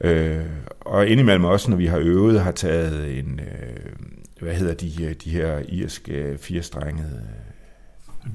Øh, 0.00 0.44
og 0.80 1.06
indimellem 1.06 1.44
også, 1.44 1.70
når 1.70 1.76
vi 1.76 1.86
har 1.86 1.98
øvet, 1.98 2.40
har 2.40 2.52
taget 2.52 3.18
en, 3.18 3.40
øh, 3.40 3.92
hvad 4.40 4.54
hedder 4.54 4.74
de, 4.74 5.14
de 5.24 5.30
her 5.30 5.62
irske 5.68 6.38
firestrengede... 6.40 7.22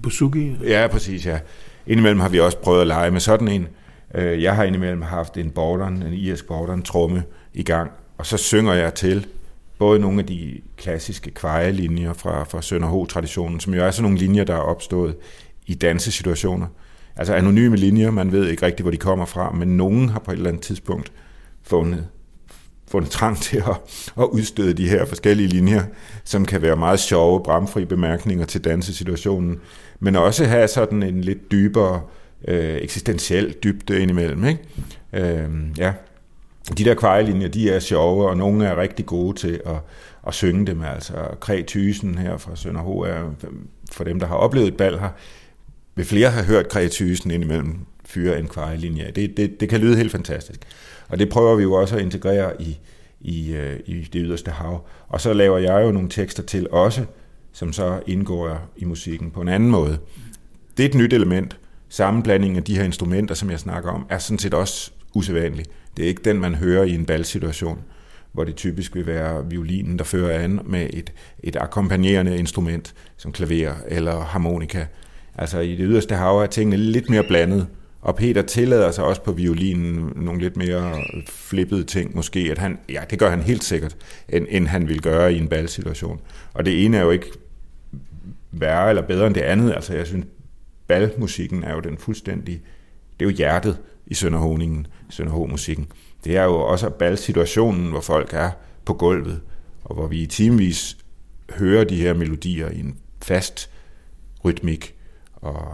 Buzuki? 0.04 0.56
Ja, 0.64 0.88
præcis, 0.92 1.26
ja. 1.26 1.40
Indimellem 1.88 2.20
har 2.20 2.30
vi 2.30 2.40
også 2.40 2.58
prøvet 2.58 2.82
at 2.82 2.88
lege 2.88 3.12
med 3.12 3.20
sådan 3.20 3.48
en. 3.48 3.68
Øh, 4.16 4.44
jeg 4.44 4.56
har 4.56 4.64
indimellem 4.64 5.02
haft 5.02 5.38
en 5.38 5.52
borderen, 5.52 6.04
en 6.04 6.14
irsk 6.14 6.48
borderen 6.48 6.82
tromme 6.82 7.24
i 7.54 7.64
gang, 7.64 7.92
og 8.18 8.26
så 8.26 8.38
synger 8.38 8.74
jeg 8.74 8.94
til 8.94 9.28
både 9.78 10.00
nogle 10.00 10.20
af 10.20 10.26
de 10.26 10.62
klassiske 10.78 11.32
kvejelinjer 11.32 12.14
fra, 12.14 12.44
fra 12.44 12.62
Sønder 12.62 12.88
Ho-traditionen, 12.88 13.60
som 13.60 13.74
jo 13.74 13.86
er 13.86 13.92
sådan 13.92 14.04
nogle 14.04 14.18
linjer, 14.18 14.44
der 14.44 14.54
er 14.54 14.60
opstået 14.60 15.16
i 15.66 15.74
dansesituationer, 15.74 16.68
altså 17.16 17.34
anonyme 17.34 17.76
linjer, 17.76 18.12
man 18.12 18.32
ved 18.32 18.48
ikke 18.48 18.66
rigtigt, 18.66 18.84
hvor 18.84 18.92
de 18.92 18.98
kommer 18.98 19.26
fra, 19.26 19.52
men 19.52 19.78
nogen 19.78 20.10
har 20.10 20.20
på 20.20 20.32
et 20.32 20.36
eller 20.36 20.50
andet 20.50 20.64
tidspunkt 20.64 21.12
fundet, 21.64 22.08
fundet 22.88 23.12
trang 23.12 23.38
til 23.38 23.58
at, 23.58 24.06
at 24.18 24.24
udstøde 24.24 24.74
de 24.74 24.90
her 24.90 25.06
forskellige 25.06 25.48
linjer, 25.48 25.84
som 26.24 26.46
kan 26.46 26.62
være 26.62 26.76
meget 26.76 27.00
sjove, 27.00 27.44
bramfri 27.44 27.86
bemærkninger 27.86 28.46
til 28.46 28.64
dansesituationen, 28.64 29.60
men 30.00 30.16
også 30.16 30.46
have 30.46 30.68
sådan 30.68 31.04
en 31.04 31.22
lidt 31.22 31.52
dybere 31.52 32.02
øh, 32.48 32.76
eksistentiel 32.76 33.56
dybde 33.64 34.02
indimellem. 34.02 34.46
Ikke? 34.46 34.62
Øh, 35.14 35.50
ja. 35.78 35.94
De 36.78 36.86
der 36.86 36.94
kvejelinjer, 36.94 37.48
de 37.48 37.70
er 37.72 37.80
sjove, 37.80 38.30
og 38.30 38.38
nogle 38.38 38.66
er 38.66 38.78
rigtig 38.78 39.06
gode 39.06 39.38
til 39.38 39.62
at, 39.66 39.76
at 40.28 40.34
synge 40.34 40.66
dem. 40.68 40.82
Altså 40.82 41.14
Kræ 41.40 41.62
Thysen 41.68 42.18
her 42.18 42.38
fra 42.38 42.56
Sønderho 42.56 43.00
er, 43.00 43.22
for 43.92 44.04
dem, 44.04 44.20
der 44.20 44.28
har 44.28 44.36
oplevet 44.36 44.68
et 44.68 44.78
bal 44.78 45.00
her, 45.00 45.10
vil 45.96 46.06
flere 46.06 46.32
have 46.32 46.46
hørt 46.46 46.70
kreatysen 46.70 47.32
indimellem 47.32 47.80
fyre 48.06 48.40
en 48.40 48.48
kvarelinje. 48.48 49.12
Det, 49.16 49.38
det, 49.38 49.60
det 49.60 49.70
kan 49.70 49.80
lyde 49.80 49.98
helt 49.98 50.12
fantastisk. 50.12 50.60
Og 51.08 51.20
det 51.20 51.30
prøver 51.30 51.56
vi 51.56 51.64
jo 51.64 51.74
også 51.74 51.96
at 51.96 52.02
integrere 52.02 52.62
i, 52.62 52.80
i, 53.22 53.54
øh, 53.54 53.80
i 53.86 53.94
det 54.14 54.22
yderste 54.26 54.52
hav. 54.52 54.88
Og 55.08 55.22
så 55.22 55.34
laver 55.34 55.58
jeg 55.58 55.84
jo 55.84 55.92
nogle 55.92 56.10
tekster 56.10 56.44
til 56.44 56.68
også, 56.72 57.06
som 57.52 57.74
så 57.74 58.00
indgår 58.08 58.72
i 58.78 58.86
musikken 58.86 59.32
på 59.32 59.42
en 59.42 59.48
anden 59.48 59.70
måde. 59.70 59.98
Det 60.78 60.86
er 60.86 60.90
et 60.90 60.96
nyt 60.96 61.14
element. 61.14 61.58
Sammenblandingen 61.90 62.58
af 62.58 62.64
de 62.64 62.78
her 62.78 62.84
instrumenter, 62.84 63.36
som 63.36 63.52
jeg 63.52 63.60
snakker 63.60 63.92
om, 63.92 64.06
er 64.10 64.18
sådan 64.18 64.40
set 64.40 64.54
også 64.54 64.92
usædvanlig. 65.14 65.66
Det 65.98 66.06
er 66.06 66.10
ikke 66.10 66.22
den, 66.26 66.40
man 66.40 66.56
hører 66.56 66.84
i 66.84 66.96
en 66.96 67.06
balsituation, 67.06 67.80
hvor 68.32 68.44
det 68.44 68.56
typisk 68.56 68.96
vil 68.96 69.08
være 69.08 69.50
violinen, 69.50 69.98
der 69.98 70.04
fører 70.04 70.40
an 70.40 70.60
med 70.66 70.90
et, 70.94 71.14
et 71.44 71.56
akkompagnerende 71.56 72.38
instrument, 72.38 72.94
som 73.18 73.32
klaver 73.32 73.74
eller 73.88 74.20
harmonika, 74.20 74.86
Altså 75.38 75.60
i 75.60 75.72
det 75.72 75.86
yderste 75.90 76.16
hav 76.16 76.38
er 76.38 76.46
tingene 76.46 76.78
lidt 76.78 77.10
mere 77.10 77.24
blandet, 77.24 77.68
og 78.02 78.16
Peter 78.16 78.42
tillader 78.42 78.92
sig 78.92 79.04
også 79.04 79.22
på 79.22 79.32
violinen 79.32 80.14
nogle 80.16 80.42
lidt 80.42 80.58
mere 80.58 81.04
flippede 81.26 81.84
ting, 81.84 82.16
måske, 82.16 82.48
at 82.52 82.58
han, 82.58 82.80
ja, 82.90 83.02
det 83.10 83.20
gør 83.20 83.30
han 83.30 83.42
helt 83.42 83.64
sikkert, 83.64 83.96
end, 84.30 84.46
end 84.50 84.68
han 84.68 84.88
vil 84.88 85.02
gøre 85.02 85.34
i 85.34 85.38
en 85.38 85.48
balsituation. 85.48 86.20
Og 86.54 86.66
det 86.66 86.86
ene 86.86 86.98
er 86.98 87.02
jo 87.02 87.12
ikke 87.12 87.32
værre 88.52 88.90
eller 88.90 89.02
bedre 89.02 89.28
end 89.28 89.36
det 89.36 89.42
andet. 89.42 89.74
Altså 89.74 89.94
jeg 89.94 90.08
synes, 90.08 90.26
balmusikken 90.88 91.64
er 91.64 91.74
jo 91.74 91.80
den 91.80 91.98
fuldstændig, 91.98 92.62
det 93.20 93.26
er 93.26 93.30
jo 93.30 93.36
hjertet 93.36 93.78
i 94.08 94.14
Sønderhoningen, 94.14 94.88
Sønderho-musikken. 95.10 95.88
Det 96.24 96.38
er 96.38 96.44
jo 96.44 96.56
også 96.56 96.90
balsituationen, 96.90 97.90
hvor 97.90 98.02
folk 98.02 98.34
er 98.34 98.52
på 98.86 98.94
gulvet, 98.94 99.42
og 99.84 99.96
hvor 99.96 100.08
vi 100.08 100.22
i 100.22 100.26
timevis 100.26 100.98
hører 101.50 101.84
de 101.84 101.96
her 101.96 102.14
melodier 102.14 102.70
i 102.70 102.80
en 102.80 102.98
fast 103.22 103.70
rytmik, 104.46 104.96
og, 105.44 105.74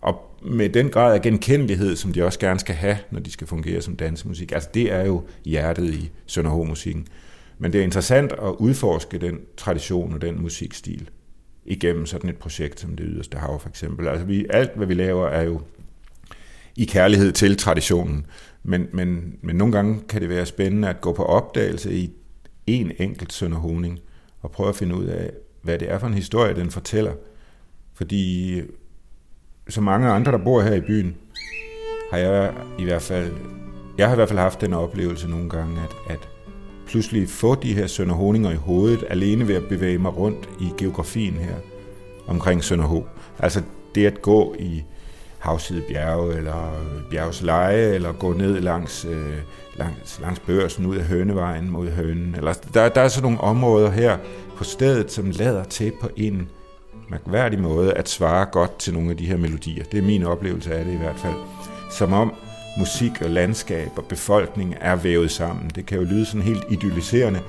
og 0.00 0.38
med 0.42 0.68
den 0.68 0.88
grad 0.88 1.14
af 1.14 1.22
genkendelighed, 1.22 1.96
som 1.96 2.12
de 2.12 2.24
også 2.24 2.38
gerne 2.38 2.60
skal 2.60 2.74
have, 2.74 2.98
når 3.10 3.20
de 3.20 3.30
skal 3.30 3.46
fungere 3.46 3.82
som 3.82 3.96
dansemusik. 3.96 4.52
Altså 4.52 4.68
det 4.74 4.92
er 4.92 5.04
jo 5.04 5.22
hjertet 5.44 5.94
i 5.94 6.10
Sønderho-musikken. 6.26 7.06
Men 7.58 7.72
det 7.72 7.80
er 7.80 7.84
interessant 7.84 8.32
at 8.32 8.54
udforske 8.58 9.18
den 9.18 9.40
tradition 9.56 10.14
og 10.14 10.22
den 10.22 10.42
musikstil 10.42 11.10
igennem 11.64 12.06
sådan 12.06 12.30
et 12.30 12.36
projekt 12.36 12.80
som 12.80 12.96
det 12.96 13.06
yderste 13.08 13.38
hav 13.38 13.60
for 13.60 13.68
eksempel. 13.68 14.08
Altså 14.08 14.26
vi, 14.26 14.46
alt 14.50 14.76
hvad 14.76 14.86
vi 14.86 14.94
laver 14.94 15.28
er 15.28 15.42
jo 15.42 15.60
i 16.76 16.84
kærlighed 16.84 17.32
til 17.32 17.56
traditionen, 17.56 18.26
men, 18.62 18.86
men, 18.92 19.36
men 19.42 19.56
nogle 19.56 19.72
gange 19.72 20.00
kan 20.08 20.20
det 20.20 20.28
være 20.28 20.46
spændende 20.46 20.88
at 20.88 21.00
gå 21.00 21.12
på 21.12 21.24
opdagelse 21.24 21.94
i 21.94 22.12
en 22.66 22.92
enkelt 22.98 23.32
Sønderhoning 23.32 24.00
og 24.42 24.50
prøve 24.50 24.68
at 24.68 24.76
finde 24.76 24.94
ud 24.94 25.04
af, 25.04 25.30
hvad 25.62 25.78
det 25.78 25.90
er 25.90 25.98
for 25.98 26.06
en 26.06 26.14
historie, 26.14 26.54
den 26.54 26.70
fortæller. 26.70 27.12
Fordi 27.94 28.60
så 29.68 29.80
mange 29.80 30.08
andre, 30.08 30.32
der 30.32 30.38
bor 30.38 30.62
her 30.62 30.74
i 30.74 30.80
byen, 30.80 31.16
har 32.10 32.18
jeg 32.18 32.52
i 32.78 32.84
hvert 32.84 33.02
fald, 33.02 33.32
jeg 33.98 34.06
har 34.06 34.14
i 34.14 34.16
hvert 34.16 34.28
fald 34.28 34.38
haft 34.38 34.60
den 34.60 34.72
oplevelse 34.72 35.28
nogle 35.28 35.50
gange, 35.50 35.80
at, 35.80 36.14
at 36.14 36.28
pludselig 36.86 37.28
få 37.28 37.54
de 37.54 37.74
her 37.74 37.86
Sønderhoninger 37.86 38.50
i 38.50 38.56
hovedet, 38.56 39.04
alene 39.10 39.48
ved 39.48 39.54
at 39.54 39.68
bevæge 39.68 39.98
mig 39.98 40.16
rundt 40.16 40.48
i 40.60 40.72
geografien 40.78 41.34
her 41.34 41.54
omkring 42.26 42.64
Sønderho. 42.64 43.04
Altså, 43.38 43.62
det 43.94 44.06
at 44.06 44.22
gå 44.22 44.54
i 44.58 44.84
havside 45.38 45.82
bjerge, 45.88 46.36
eller 46.36 46.72
bjergsleje, 47.10 47.94
eller 47.94 48.12
gå 48.12 48.32
ned 48.32 48.60
langs, 48.60 49.04
øh, 49.04 49.36
langs, 49.76 50.20
langs 50.20 50.40
børsen 50.40 50.86
ud 50.86 50.96
af 50.96 51.04
Hønevejen 51.04 51.70
mod 51.70 51.90
Hønen. 51.90 52.34
Eller, 52.34 52.52
der, 52.74 52.88
der 52.88 53.00
er 53.00 53.08
sådan 53.08 53.22
nogle 53.22 53.40
områder 53.40 53.90
her 53.90 54.18
på 54.56 54.64
stedet, 54.64 55.12
som 55.12 55.30
lader 55.30 55.64
til 55.64 55.92
på 56.00 56.08
en 56.16 56.48
mærkværdig 57.10 57.60
måde 57.60 57.92
at 57.92 58.08
svare 58.08 58.46
godt 58.46 58.78
til 58.78 58.92
nogle 58.92 59.10
af 59.10 59.16
de 59.16 59.26
her 59.26 59.36
melodier. 59.36 59.84
Det 59.84 59.98
er 59.98 60.02
min 60.02 60.24
oplevelse 60.24 60.74
af 60.74 60.84
det 60.84 60.92
i 60.92 60.96
hvert 60.96 61.18
fald. 61.18 61.34
Som 61.90 62.12
om 62.12 62.34
musik 62.78 63.22
og 63.22 63.30
landskab 63.30 63.88
og 63.96 64.04
befolkning 64.04 64.74
er 64.80 64.96
vævet 64.96 65.30
sammen. 65.30 65.70
Det 65.74 65.86
kan 65.86 65.98
jo 65.98 66.04
lyde 66.04 66.26
sådan 66.26 66.42
helt 66.42 66.64
idylliserende, 66.70 67.40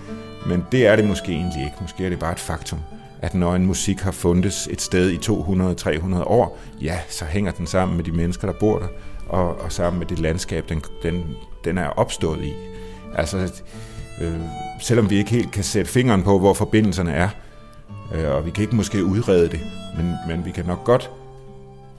men 0.46 0.64
det 0.72 0.88
er 0.88 0.96
det 0.96 1.06
måske 1.06 1.32
egentlig 1.32 1.64
ikke. 1.64 1.76
Måske 1.82 2.06
er 2.06 2.10
det 2.10 2.20
bare 2.20 2.32
et 2.32 2.40
faktum, 2.40 2.80
at 3.22 3.34
når 3.34 3.56
en 3.56 3.66
musik 3.66 4.00
har 4.00 4.12
fundet 4.12 4.68
et 4.72 4.82
sted 4.82 5.10
i 5.10 5.18
200-300 5.18 6.24
år, 6.24 6.60
ja, 6.82 7.00
så 7.10 7.26
hænger 7.26 7.52
den 7.52 7.68
sammen 7.68 7.98
med 7.98 8.06
de 8.06 8.12
mennesker, 8.12 8.48
der 8.48 8.60
bor 8.60 8.80
der, 8.80 8.88
og, 9.30 9.60
og 9.60 9.72
sammen 9.72 10.00
med 10.00 10.08
det 10.08 10.20
landskab, 10.20 10.70
den, 10.70 10.82
den, 11.04 11.24
den 11.64 11.78
er 11.78 11.88
opstået 11.88 12.44
i. 12.44 12.54
Altså, 13.16 13.64
øh, 14.22 14.34
selvom 14.80 15.10
vi 15.10 15.18
ikke 15.18 15.32
helt 15.32 15.52
kan 15.52 15.64
sætte 15.64 15.92
fingeren 15.92 16.24
på, 16.24 16.40
hvor 16.40 16.54
forbindelserne 16.54 17.12
er, 17.12 17.30
Øh, 18.14 18.36
og 18.36 18.46
vi 18.46 18.52
kan 18.52 18.62
ikke 18.62 18.76
måske 18.76 19.06
udrede 19.06 19.50
det, 19.50 19.60
men, 19.98 20.14
men 20.28 20.46
vi 20.46 20.52
kan 20.52 20.66
nok 20.66 20.84
godt 20.84 21.12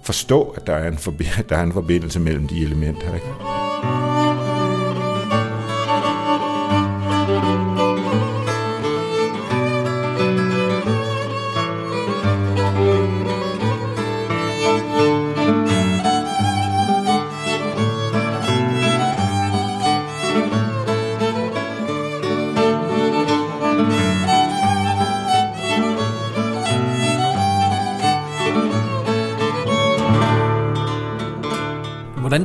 forstå, 0.03 0.43
at 0.57 0.67
der 0.67 0.73
er 0.75 0.89
en, 0.89 0.95
forbi- 0.99 1.43
der 1.49 1.57
er 1.57 1.63
en 1.63 1.73
forbindelse 1.73 2.21
mellem 2.21 2.49
de 2.49 2.63
elementer. 2.63 3.15
Ikke? 3.15 3.27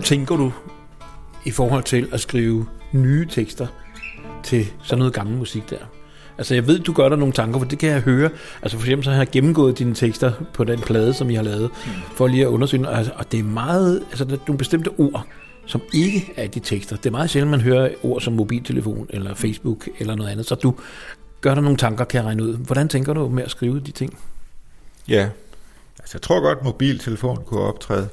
Hvordan 0.01 0.19
tænker 0.19 0.35
du 0.35 0.51
i 1.45 1.51
forhold 1.51 1.83
til 1.83 2.09
at 2.11 2.19
skrive 2.19 2.65
nye 2.91 3.27
tekster 3.29 3.67
til 4.43 4.65
sådan 4.83 4.99
noget 4.99 5.13
gammel 5.13 5.37
musik 5.37 5.69
der? 5.69 5.77
Altså 6.37 6.53
jeg 6.53 6.67
ved, 6.67 6.79
du 6.79 6.93
gør 6.93 7.09
der 7.09 7.15
nogle 7.15 7.33
tanker, 7.33 7.59
for 7.59 7.65
det 7.65 7.79
kan 7.79 7.89
jeg 7.89 8.01
høre. 8.01 8.29
Altså 8.61 8.77
for 8.77 8.85
eksempel 8.85 9.05
så 9.05 9.11
har 9.11 9.17
jeg 9.17 9.29
gennemgået 9.31 9.79
dine 9.79 9.95
tekster 9.95 10.31
på 10.53 10.63
den 10.63 10.79
plade, 10.79 11.13
som 11.13 11.29
I 11.29 11.35
har 11.35 11.43
lavet, 11.43 11.71
for 12.15 12.27
lige 12.27 12.43
at 12.43 12.47
undersøge. 12.47 12.87
Altså, 12.87 13.11
og 13.15 13.31
det 13.31 13.39
er 13.39 13.43
meget, 13.43 14.03
altså 14.09 14.25
der 14.25 14.33
er 14.33 14.39
nogle 14.47 14.57
bestemte 14.57 14.89
ord, 14.97 15.25
som 15.65 15.81
ikke 15.93 16.33
er 16.35 16.47
de 16.47 16.59
tekster. 16.59 16.95
Det 16.95 17.05
er 17.05 17.11
meget 17.11 17.29
sjældent, 17.29 17.51
man 17.51 17.61
hører 17.61 17.89
ord 18.03 18.21
som 18.21 18.33
mobiltelefon 18.33 19.07
eller 19.09 19.33
Facebook 19.35 19.87
eller 19.99 20.15
noget 20.15 20.29
andet. 20.31 20.45
Så 20.45 20.55
du 20.55 20.75
gør 21.41 21.55
der 21.55 21.61
nogle 21.61 21.77
tanker, 21.77 22.05
kan 22.05 22.17
jeg 22.17 22.25
regne 22.25 22.43
ud. 22.43 22.57
Hvordan 22.57 22.87
tænker 22.87 23.13
du 23.13 23.29
med 23.29 23.43
at 23.43 23.51
skrive 23.51 23.79
de 23.79 23.91
ting? 23.91 24.17
Ja, 25.07 25.29
altså 25.99 26.15
jeg 26.15 26.21
tror 26.21 26.41
godt, 26.41 26.63
mobiltelefon 26.63 27.43
kunne 27.45 27.61
optræde. 27.61 28.09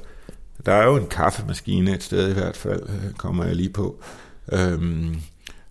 Der 0.65 0.73
er 0.73 0.85
jo 0.85 0.95
en 0.95 1.07
kaffemaskine 1.07 1.93
et 1.93 2.03
sted 2.03 2.29
i 2.29 2.33
hvert 2.33 2.57
fald, 2.57 2.83
øh, 2.89 3.13
kommer 3.13 3.45
jeg 3.45 3.55
lige 3.55 3.69
på. 3.69 4.01
Øhm, 4.51 5.15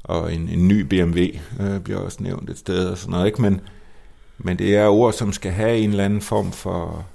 og 0.04 0.34
en, 0.34 0.48
en 0.48 0.68
ny 0.68 0.80
BMW 0.80 1.20
øh, 1.60 1.80
bliver 1.80 1.98
også 1.98 2.22
nævnt 2.22 2.50
et 2.50 2.58
sted 2.58 2.88
og 2.88 2.98
sådan 2.98 3.10
noget, 3.10 3.26
ikke? 3.26 3.42
Men, 3.42 3.60
men 4.38 4.58
det 4.58 4.76
er 4.76 4.86
ord, 4.86 5.12
som 5.12 5.32
skal 5.32 5.52
have 5.52 5.78
en 5.78 5.90
eller 5.90 6.04
anden 6.04 6.20
form 6.20 6.52
for... 6.52 7.06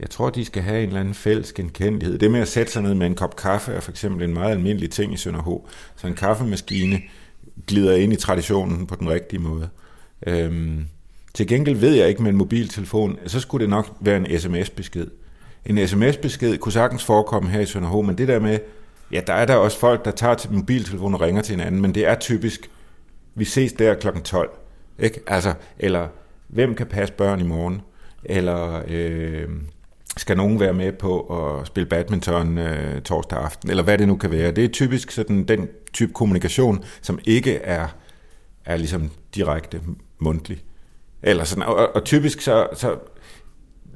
Jeg 0.00 0.10
tror, 0.10 0.30
de 0.30 0.44
skal 0.44 0.62
have 0.62 0.82
en 0.82 0.88
eller 0.88 1.00
anden 1.00 1.14
fælles 1.14 1.52
genkendelighed. 1.52 2.18
Det 2.18 2.30
med 2.30 2.40
at 2.40 2.48
sætte 2.48 2.72
sig 2.72 2.82
ned 2.82 2.94
med 2.94 3.06
en 3.06 3.14
kop 3.14 3.36
kaffe 3.36 3.72
er 3.72 3.80
for 3.80 3.90
eksempel 3.90 4.28
en 4.28 4.34
meget 4.34 4.50
almindelig 4.50 4.90
ting 4.90 5.12
i 5.12 5.16
Sønderho. 5.16 5.66
Så 5.96 6.06
en 6.06 6.14
kaffemaskine 6.14 7.00
glider 7.66 7.94
ind 7.94 8.12
i 8.12 8.16
traditionen 8.16 8.86
på 8.86 8.94
den 8.94 9.10
rigtige 9.10 9.40
måde. 9.40 9.68
Øhm, 10.26 10.86
til 11.34 11.46
gengæld 11.46 11.76
ved 11.76 11.94
jeg 11.94 12.08
ikke 12.08 12.22
med 12.22 12.30
en 12.30 12.36
mobiltelefon, 12.36 13.18
så 13.26 13.40
skulle 13.40 13.62
det 13.62 13.70
nok 13.70 13.96
være 14.00 14.16
en 14.16 14.40
sms-besked. 14.40 15.06
En 15.68 15.88
sms-besked 15.88 16.58
kunne 16.58 16.72
sagtens 16.72 17.04
forekomme 17.04 17.50
her 17.50 17.60
i 17.60 17.66
Sønderho, 17.66 18.02
men 18.02 18.18
det 18.18 18.28
der 18.28 18.40
med, 18.40 18.58
ja, 19.12 19.20
der 19.26 19.32
er 19.32 19.46
der 19.46 19.54
også 19.54 19.78
folk, 19.78 20.04
der 20.04 20.10
tager 20.10 20.34
til 20.34 20.52
mobiltelefonen 20.52 21.14
og 21.14 21.20
ringer 21.20 21.42
til 21.42 21.56
hinanden, 21.56 21.80
men 21.80 21.94
det 21.94 22.06
er 22.06 22.14
typisk, 22.14 22.70
vi 23.34 23.44
ses 23.44 23.72
der 23.72 23.94
kl. 23.94 24.08
12, 24.24 24.50
ikke? 24.98 25.20
Altså, 25.26 25.54
eller 25.78 26.08
hvem 26.48 26.74
kan 26.74 26.86
passe 26.86 27.14
børn 27.14 27.40
i 27.40 27.44
morgen? 27.44 27.82
Eller 28.24 28.82
øh, 28.88 29.48
skal 30.16 30.36
nogen 30.36 30.60
være 30.60 30.72
med 30.74 30.92
på 30.92 31.20
at 31.20 31.66
spille 31.66 31.88
badminton 31.88 32.58
øh, 32.58 33.02
torsdag 33.02 33.38
aften? 33.38 33.70
Eller 33.70 33.82
hvad 33.82 33.98
det 33.98 34.08
nu 34.08 34.16
kan 34.16 34.30
være. 34.30 34.50
Det 34.50 34.64
er 34.64 34.68
typisk 34.68 35.10
sådan 35.10 35.44
den 35.44 35.68
type 35.92 36.12
kommunikation, 36.12 36.84
som 37.02 37.18
ikke 37.24 37.56
er, 37.56 37.86
er 38.64 38.76
ligesom 38.76 39.10
direkte 39.34 39.80
mundtlig. 40.18 40.64
Eller 41.22 41.44
sådan, 41.44 41.64
og, 41.64 41.94
og 41.94 42.04
typisk 42.04 42.40
så, 42.40 42.68
så 42.74 42.96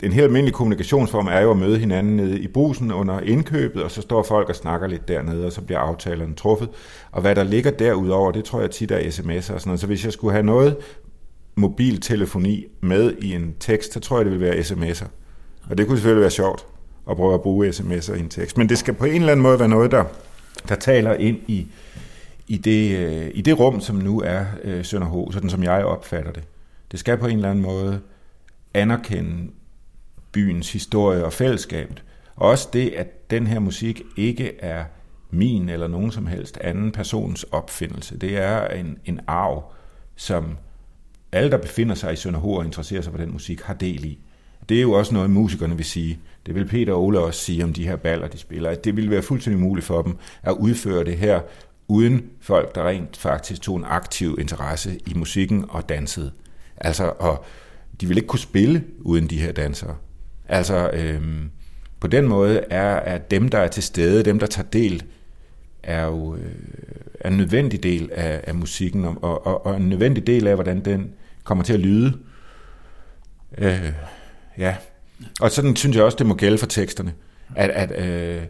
en 0.03 0.13
helt 0.13 0.25
almindelig 0.25 0.55
kommunikationsform 0.55 1.27
er 1.27 1.41
jo 1.41 1.51
at 1.51 1.57
møde 1.57 1.79
hinanden 1.79 2.17
nede 2.17 2.41
i 2.41 2.49
brusen 2.49 2.93
under 2.93 3.21
indkøbet, 3.21 3.83
og 3.83 3.91
så 3.91 4.03
står 4.03 4.23
folk 4.23 4.49
og 4.49 4.55
snakker 4.55 4.87
lidt 4.87 5.09
dernede, 5.09 5.47
og 5.47 5.53
så 5.53 5.61
bliver 5.61 5.79
aftalerne 5.79 6.35
truffet. 6.35 6.69
Og 7.11 7.21
hvad 7.21 7.35
der 7.35 7.43
ligger 7.43 7.71
derudover, 7.71 8.33
det 8.33 8.45
tror 8.45 8.61
jeg 8.61 8.71
tit 8.71 8.91
er 8.91 8.99
sms'er 8.99 9.37
og 9.37 9.43
sådan 9.43 9.61
noget. 9.65 9.81
Så 9.81 9.87
hvis 9.87 10.05
jeg 10.05 10.13
skulle 10.13 10.33
have 10.33 10.47
noget 10.47 10.77
mobiltelefoni 11.55 12.67
med 12.81 13.13
i 13.19 13.35
en 13.35 13.55
tekst, 13.61 13.93
så 13.93 14.01
tror 14.01 14.17
jeg, 14.17 14.25
det 14.25 14.33
ville 14.33 14.47
være 14.47 14.59
sms'er. 14.59 15.07
Og 15.71 15.79
det 15.79 15.87
kunne 15.87 15.97
selvfølgelig 15.97 16.23
være 16.23 16.31
sjovt 16.31 16.67
at 17.11 17.17
prøve 17.17 17.35
at 17.35 17.43
bruge 17.43 17.69
sms'er 17.69 18.15
i 18.15 18.21
en 18.21 18.29
tekst. 18.29 18.59
Men 18.59 18.69
det 18.69 18.79
skal 18.79 18.95
på 18.95 19.05
en 19.05 19.15
eller 19.15 19.33
anden 19.33 19.43
måde 19.43 19.59
være 19.59 19.69
noget, 19.69 19.91
der, 19.91 20.05
der 20.69 20.75
taler 20.75 21.15
ind 21.15 21.39
i, 21.47 21.67
i, 22.49 22.57
det, 22.57 22.99
øh, 22.99 23.31
i 23.35 23.41
det 23.41 23.59
rum, 23.59 23.81
som 23.81 23.97
nu 23.97 24.21
er 24.21 24.45
øh, 24.65 24.85
Sønderho, 24.85 25.31
sådan 25.33 25.51
som 25.51 25.63
jeg 25.63 25.85
opfatter 25.85 26.33
det. 26.33 26.43
Det 26.93 27.01
skal 27.01 27.17
på 27.17 27.27
en 27.27 27.37
eller 27.37 27.51
anden 27.51 27.65
måde 27.65 28.01
anerkende 28.75 29.49
byens 30.33 30.73
historie 30.73 31.25
og 31.25 31.33
fællesskabet. 31.33 32.05
Og 32.37 32.49
også 32.49 32.69
det, 32.73 32.91
at 32.91 33.31
den 33.31 33.47
her 33.47 33.59
musik 33.59 34.03
ikke 34.17 34.61
er 34.61 34.85
min 35.31 35.69
eller 35.69 35.89
nogen 35.89 36.13
som 36.13 36.27
helst 36.27 36.59
anden 36.61 36.93
persons 36.93 37.43
opfindelse. 37.43 38.19
Det 38.19 38.37
er 38.37 38.67
en, 38.69 38.99
en 39.05 39.21
arv, 39.27 39.73
som 40.17 40.57
alle, 41.33 41.51
der 41.51 41.59
befinder 41.59 41.95
sig 41.95 42.13
i 42.13 42.17
Sønderho 42.17 42.53
og 42.53 42.65
interesserer 42.65 43.03
sig 43.03 43.13
for 43.13 43.19
den 43.19 43.33
musik, 43.33 43.61
har 43.61 43.75
del 43.75 44.05
i. 44.05 44.19
Det 44.69 44.77
er 44.77 44.83
jo 44.83 44.93
også 44.93 45.15
noget, 45.15 45.31
musikerne 45.31 45.77
vil 45.77 45.85
sige. 45.85 46.19
Det 46.47 46.55
vil 46.55 46.69
Peter 46.69 46.93
og 46.93 47.03
Ole 47.03 47.19
også 47.19 47.41
sige 47.41 47.65
om 47.65 47.73
de 47.73 47.87
her 47.87 47.97
baller, 47.97 48.29
de 48.29 48.39
spiller. 48.39 48.71
At 48.71 48.85
det 48.85 48.97
ville 48.97 49.11
være 49.11 49.23
fuldstændig 49.23 49.63
muligt 49.63 49.87
for 49.87 50.03
dem 50.03 50.17
at 50.43 50.53
udføre 50.53 51.05
det 51.05 51.17
her, 51.17 51.41
uden 51.89 52.31
folk, 52.41 52.75
der 52.75 52.89
rent 52.89 53.17
faktisk 53.17 53.63
tog 53.63 53.77
en 53.77 53.85
aktiv 53.85 54.37
interesse 54.41 54.99
i 55.07 55.15
musikken 55.15 55.65
og 55.69 55.89
dansede. 55.89 56.31
Altså, 56.77 57.13
og 57.19 57.45
de 58.01 58.07
ville 58.07 58.19
ikke 58.19 58.29
kunne 58.29 58.39
spille 58.39 58.85
uden 59.01 59.31
de 59.31 59.41
her 59.41 59.53
dansere. 59.53 59.97
Altså, 60.49 60.91
øhm, 60.93 61.51
på 62.01 62.07
den 62.07 62.29
måde 62.29 62.65
er, 62.71 62.97
at 62.97 63.31
dem, 63.31 63.49
der 63.49 63.59
er 63.59 63.69
til 63.69 63.83
stede, 63.83 64.23
dem, 64.23 64.39
der 64.39 64.47
tager 64.47 64.69
del, 64.69 65.03
er 65.83 66.05
jo 66.05 66.37
øh, 66.37 66.53
er 67.21 67.29
en 67.29 67.37
nødvendig 67.37 67.83
del 67.83 68.11
af, 68.13 68.41
af 68.47 68.55
musikken, 68.55 69.05
og, 69.05 69.47
og, 69.47 69.67
og 69.67 69.77
en 69.77 69.89
nødvendig 69.89 70.27
del 70.27 70.47
af, 70.47 70.55
hvordan 70.55 70.85
den 70.85 71.13
kommer 71.45 71.65
til 71.65 71.73
at 71.73 71.81
lyde. 71.81 72.19
Øh, 73.59 73.93
ja. 74.59 74.77
Og 75.41 75.51
sådan 75.51 75.77
synes 75.77 75.97
jeg 75.97 76.05
også, 76.05 76.19
det 76.19 76.27
må 76.27 76.35
gælde 76.35 76.59
for 76.59 76.67
teksterne. 76.67 77.13
At, 77.57 77.71
at, 77.71 78.07
øh, 78.07 78.43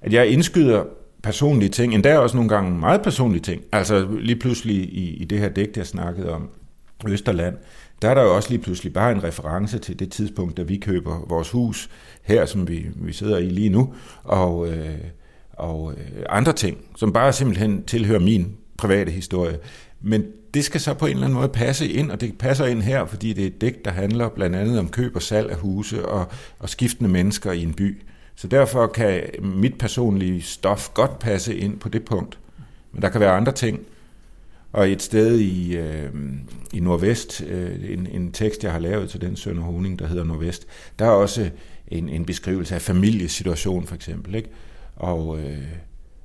at 0.00 0.12
jeg 0.12 0.28
indskyder 0.28 0.84
personlige 1.22 1.68
ting, 1.68 1.94
endda 1.94 2.18
også 2.18 2.36
nogle 2.36 2.48
gange 2.48 2.70
meget 2.70 3.02
personlige 3.02 3.42
ting. 3.42 3.62
Altså 3.72 4.08
lige 4.20 4.36
pludselig 4.36 4.76
i, 4.76 5.16
i 5.16 5.24
det 5.24 5.38
her 5.38 5.48
digt, 5.48 5.76
jeg 5.76 5.86
snakkede 5.86 6.30
om, 6.30 6.50
Østerland, 7.08 7.56
der 8.02 8.08
er 8.08 8.14
der 8.14 8.22
jo 8.22 8.36
også 8.36 8.50
lige 8.50 8.62
pludselig 8.62 8.92
bare 8.92 9.12
en 9.12 9.24
reference 9.24 9.78
til 9.78 9.98
det 9.98 10.10
tidspunkt, 10.10 10.56
da 10.56 10.62
vi 10.62 10.76
køber 10.76 11.26
vores 11.28 11.50
hus 11.50 11.90
her, 12.22 12.46
som 12.46 12.68
vi, 12.68 12.86
vi 12.94 13.12
sidder 13.12 13.38
i 13.38 13.48
lige 13.48 13.68
nu, 13.68 13.94
og, 14.24 14.68
øh, 14.68 14.98
og 15.52 15.92
øh, 15.92 16.24
andre 16.28 16.52
ting, 16.52 16.78
som 16.96 17.12
bare 17.12 17.32
simpelthen 17.32 17.84
tilhører 17.84 18.20
min 18.20 18.56
private 18.78 19.12
historie. 19.12 19.58
Men 20.00 20.24
det 20.54 20.64
skal 20.64 20.80
så 20.80 20.94
på 20.94 21.06
en 21.06 21.12
eller 21.12 21.24
anden 21.24 21.38
måde 21.38 21.48
passe 21.48 21.88
ind, 21.88 22.10
og 22.10 22.20
det 22.20 22.38
passer 22.38 22.66
ind 22.66 22.82
her, 22.82 23.06
fordi 23.06 23.32
det 23.32 23.42
er 23.42 23.46
et 23.46 23.60
digt, 23.60 23.84
der 23.84 23.90
handler 23.90 24.28
blandt 24.28 24.56
andet 24.56 24.78
om 24.78 24.88
køb 24.88 25.16
og 25.16 25.22
salg 25.22 25.50
af 25.50 25.56
huse 25.56 26.06
og, 26.06 26.26
og 26.58 26.68
skiftende 26.68 27.10
mennesker 27.10 27.52
i 27.52 27.62
en 27.62 27.74
by. 27.74 28.02
Så 28.36 28.46
derfor 28.46 28.86
kan 28.86 29.22
mit 29.40 29.78
personlige 29.78 30.42
stof 30.42 30.90
godt 30.94 31.18
passe 31.18 31.56
ind 31.56 31.78
på 31.78 31.88
det 31.88 32.04
punkt. 32.04 32.38
Men 32.92 33.02
der 33.02 33.08
kan 33.08 33.20
være 33.20 33.36
andre 33.36 33.52
ting, 33.52 33.80
og 34.72 34.90
et 34.90 35.02
sted 35.02 35.38
i, 35.38 35.76
øh, 35.76 36.10
i 36.72 36.80
Nordvest, 36.80 37.44
øh, 37.48 37.92
en, 37.92 38.06
en 38.06 38.32
tekst, 38.32 38.64
jeg 38.64 38.72
har 38.72 38.78
lavet 38.78 39.10
til 39.10 39.20
den 39.20 39.36
Sønder 39.36 39.62
honing, 39.62 39.98
der 39.98 40.06
hedder 40.06 40.24
Nordvest, 40.24 40.66
der 40.98 41.04
er 41.04 41.10
også 41.10 41.50
en, 41.88 42.08
en 42.08 42.24
beskrivelse 42.24 42.74
af 42.74 42.82
familiesituation 42.82 43.86
for 43.86 43.94
eksempel. 43.94 44.34
Ikke? 44.34 44.48
Og, 44.96 45.38
øh, 45.38 45.58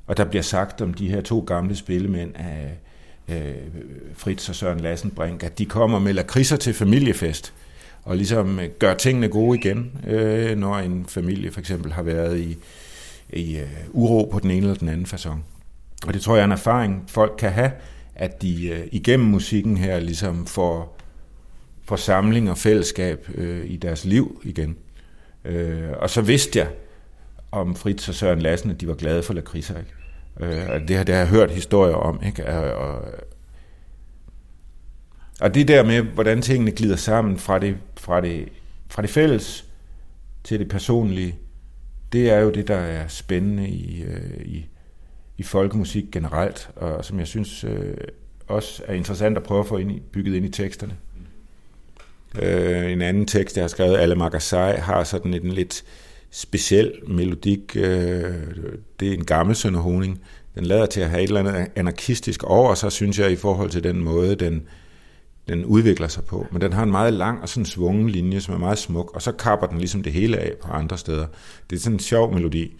og 0.07 0.17
der 0.17 0.25
bliver 0.25 0.43
sagt 0.43 0.81
om 0.81 0.93
de 0.93 1.09
her 1.09 1.21
to 1.21 1.39
gamle 1.39 1.75
spillemænd 1.75 2.31
af 2.35 2.77
øh, 3.29 3.55
Fritz 4.13 4.49
og 4.49 4.55
Søren 4.55 4.79
Lassenbrink, 4.79 5.43
at 5.43 5.57
de 5.57 5.65
kommer 5.65 5.99
med 5.99 6.13
lakridser 6.13 6.57
til 6.57 6.73
familiefest. 6.73 7.53
og 8.03 8.17
ligesom 8.17 8.59
øh, 8.59 8.69
gør 8.79 8.93
tingene 8.93 9.27
gode 9.27 9.59
igen, 9.59 9.91
øh, 10.07 10.57
når 10.57 10.77
en 10.77 11.05
familie 11.05 11.51
for 11.51 11.59
eksempel 11.59 11.93
har 11.93 12.01
været 12.01 12.39
i, 12.39 12.57
i 13.33 13.57
øh, 13.57 13.67
uro 13.91 14.29
på 14.31 14.39
den 14.39 14.51
ene 14.51 14.61
eller 14.61 14.75
den 14.75 14.89
anden 14.89 15.05
façon. 15.05 15.37
Og 16.07 16.13
det 16.13 16.21
tror 16.21 16.35
jeg 16.35 16.41
er 16.41 16.45
en 16.45 16.51
erfaring, 16.51 17.03
folk 17.07 17.35
kan 17.37 17.51
have, 17.51 17.71
at 18.17 18.41
de 18.41 18.67
øh, 18.67 18.87
igennem 18.91 19.27
musikken 19.27 19.77
her 19.77 19.99
ligesom 19.99 20.45
får, 20.45 20.97
får 21.83 21.95
samling 21.95 22.49
og 22.49 22.57
fællesskab 22.57 23.29
øh, 23.35 23.65
i 23.65 23.77
deres 23.77 24.05
liv 24.05 24.41
igen. 24.43 24.77
Øh, 25.45 25.89
og 25.99 26.09
så 26.09 26.21
vidste 26.21 26.59
jeg 26.59 26.67
om 27.51 27.75
Fritz 27.75 28.09
og 28.09 28.15
Søren 28.15 28.41
Lassen, 28.41 28.71
at 28.71 28.81
de 28.81 28.87
var 28.87 28.93
glade 28.93 29.23
for 29.23 29.33
lakridser. 29.33 29.79
Ikke? 29.79 29.91
Uh, 30.39 30.87
det, 30.87 30.97
har, 30.97 31.03
det 31.03 31.15
har 31.15 31.21
jeg 31.21 31.27
hørt 31.27 31.51
historier 31.51 31.95
om. 31.95 32.19
Ikke? 32.25 32.47
Og, 32.47 32.73
og, 32.73 33.01
og 35.41 35.55
det 35.55 35.67
der 35.67 35.83
med, 35.83 36.01
hvordan 36.01 36.41
tingene 36.41 36.71
glider 36.71 36.95
sammen 36.95 37.37
fra 37.37 37.59
det, 37.59 37.77
fra 37.97 38.21
det, 38.21 38.49
fra 38.87 39.01
det 39.01 39.09
fælles 39.09 39.65
til 40.43 40.59
det 40.59 40.69
personlige, 40.69 41.35
det 42.11 42.29
er 42.29 42.39
jo 42.39 42.51
det, 42.51 42.67
der 42.67 42.75
er 42.77 43.07
spændende 43.07 43.69
i, 43.69 44.03
øh, 44.03 44.45
i, 44.45 44.67
i 45.37 45.43
folkemusik 45.43 46.05
generelt, 46.11 46.69
og 46.75 47.05
som 47.05 47.19
jeg 47.19 47.27
synes 47.27 47.63
øh, 47.63 47.97
også 48.47 48.83
er 48.87 48.93
interessant 48.93 49.37
at 49.37 49.43
prøve 49.43 49.59
at 49.59 49.67
få 49.67 49.77
ind 49.77 49.91
i, 49.91 50.01
bygget 50.11 50.35
ind 50.35 50.45
i 50.45 50.49
teksterne. 50.49 50.95
Øh, 52.41 52.91
en 52.91 53.01
anden 53.01 53.25
tekst, 53.25 53.57
jeg 53.57 53.63
har 53.63 53.67
skrevet, 53.67 53.97
Alle 53.97 54.15
Magasai, 54.15 54.75
har 54.75 55.03
sådan 55.03 55.33
en 55.33 55.49
lidt 55.49 55.83
speciel 56.31 56.93
melodik. 57.07 57.75
Øh, 57.75 58.33
det 58.99 59.07
er 59.07 59.13
en 59.13 59.25
gammel 59.25 59.55
sønderhoning. 59.55 60.21
Den 60.55 60.65
lader 60.65 60.85
til 60.85 61.01
at 61.01 61.09
have 61.09 61.23
et 61.23 61.27
eller 61.27 61.39
andet 61.39 61.67
anarkistisk 61.75 62.43
over 62.43 62.73
sig, 62.73 62.91
synes 62.91 63.19
jeg, 63.19 63.31
i 63.31 63.35
forhold 63.35 63.69
til 63.69 63.83
den 63.83 64.03
måde, 64.03 64.35
den, 64.35 64.67
den 65.47 65.65
udvikler 65.65 66.07
sig 66.07 66.23
på. 66.23 66.47
Men 66.51 66.61
den 66.61 66.73
har 66.73 66.83
en 66.83 66.91
meget 66.91 67.13
lang 67.13 67.41
og 67.41 67.49
sådan 67.49 67.65
svungen 67.65 68.09
linje, 68.09 68.41
som 68.41 68.53
er 68.53 68.57
meget 68.57 68.77
smuk, 68.77 69.11
og 69.15 69.21
så 69.21 69.31
kapper 69.31 69.67
den 69.67 69.77
ligesom 69.77 70.03
det 70.03 70.13
hele 70.13 70.37
af 70.37 70.53
på 70.61 70.67
andre 70.71 70.97
steder. 70.97 71.27
Det 71.69 71.75
er 71.75 71.79
sådan 71.79 71.95
en 71.95 71.99
sjov 71.99 72.33
melodi. 72.33 72.77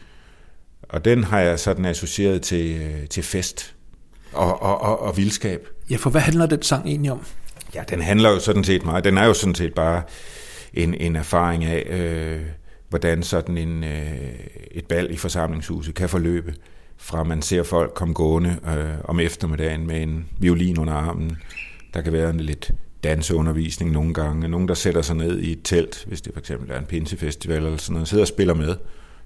Og 0.89 1.05
den 1.05 1.23
har 1.23 1.39
jeg 1.39 1.59
sådan 1.59 1.85
associeret 1.85 2.41
til, 2.41 2.81
øh, 2.81 3.07
til 3.07 3.23
fest 3.23 3.75
og, 4.33 4.61
og, 4.61 4.81
og, 4.81 5.01
og 5.01 5.17
vildskab. 5.17 5.67
Ja, 5.89 5.95
for 5.95 6.09
hvad 6.09 6.21
handler 6.21 6.45
den 6.45 6.61
sang 6.61 6.87
egentlig 6.87 7.11
om? 7.11 7.25
Ja, 7.75 7.83
den 7.89 8.01
handler 8.01 8.29
jo 8.29 8.39
sådan 8.39 8.63
set 8.63 8.85
meget, 8.85 9.03
den 9.03 9.17
er 9.17 9.25
jo 9.25 9.33
sådan 9.33 9.55
set 9.55 9.73
bare 9.73 10.01
en, 10.73 10.93
en 10.93 11.15
erfaring 11.15 11.65
af, 11.65 11.83
øh, 11.89 12.41
hvordan 12.89 13.23
sådan 13.23 13.57
en, 13.57 13.83
øh, 13.83 14.17
et 14.71 14.85
bal 14.85 15.11
i 15.11 15.17
forsamlingshuset 15.17 15.95
kan 15.95 16.09
forløbe, 16.09 16.53
fra 16.97 17.23
man 17.23 17.41
ser 17.41 17.63
folk 17.63 17.93
komme 17.93 18.13
gående 18.13 18.57
øh, 18.67 18.99
om 19.03 19.19
eftermiddagen 19.19 19.87
med 19.87 20.01
en 20.01 20.25
violin 20.39 20.79
under 20.79 20.93
armen, 20.93 21.37
der 21.93 22.01
kan 22.01 22.13
være 22.13 22.29
en 22.29 22.39
lidt 22.39 22.71
danseundervisning 23.03 23.91
nogle 23.91 24.13
gange. 24.13 24.47
Nogen, 24.47 24.67
der 24.67 24.73
sætter 24.73 25.01
sig 25.01 25.15
ned 25.15 25.39
i 25.39 25.51
et 25.51 25.59
telt, 25.63 26.05
hvis 26.07 26.21
det 26.21 26.33
for 26.33 26.39
eksempel 26.39 26.71
er 26.71 26.79
en 26.79 26.85
pinsefestival 26.85 27.57
eller 27.57 27.77
sådan 27.77 27.93
noget, 27.93 28.07
sidder 28.07 28.23
og 28.23 28.27
spiller 28.27 28.53
med 28.53 28.75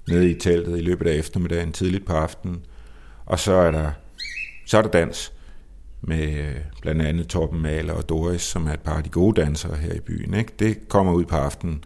nede 0.07 0.31
i 0.31 0.33
teltet 0.33 0.77
i 0.77 0.81
løbet 0.81 1.07
af 1.07 1.15
eftermiddagen, 1.15 1.71
tidligt 1.71 2.05
på 2.05 2.13
aftenen. 2.13 2.65
Og 3.25 3.39
så 3.39 3.53
er 3.53 3.71
der, 3.71 3.91
så 4.65 4.77
er 4.77 4.81
der 4.81 4.89
dans 4.89 5.33
med 6.01 6.37
øh, 6.37 6.55
blandt 6.81 7.01
andet 7.01 7.27
Torben 7.27 7.61
Maler 7.61 7.93
og 7.93 8.09
Doris, 8.09 8.41
som 8.41 8.67
er 8.67 8.73
et 8.73 8.79
par 8.79 8.97
af 8.97 9.03
de 9.03 9.09
gode 9.09 9.41
dansere 9.41 9.75
her 9.75 9.93
i 9.93 9.99
byen. 9.99 10.33
Ikke? 10.33 10.53
Det 10.59 10.89
kommer 10.89 11.13
ud 11.13 11.25
på 11.25 11.35
aftenen. 11.35 11.83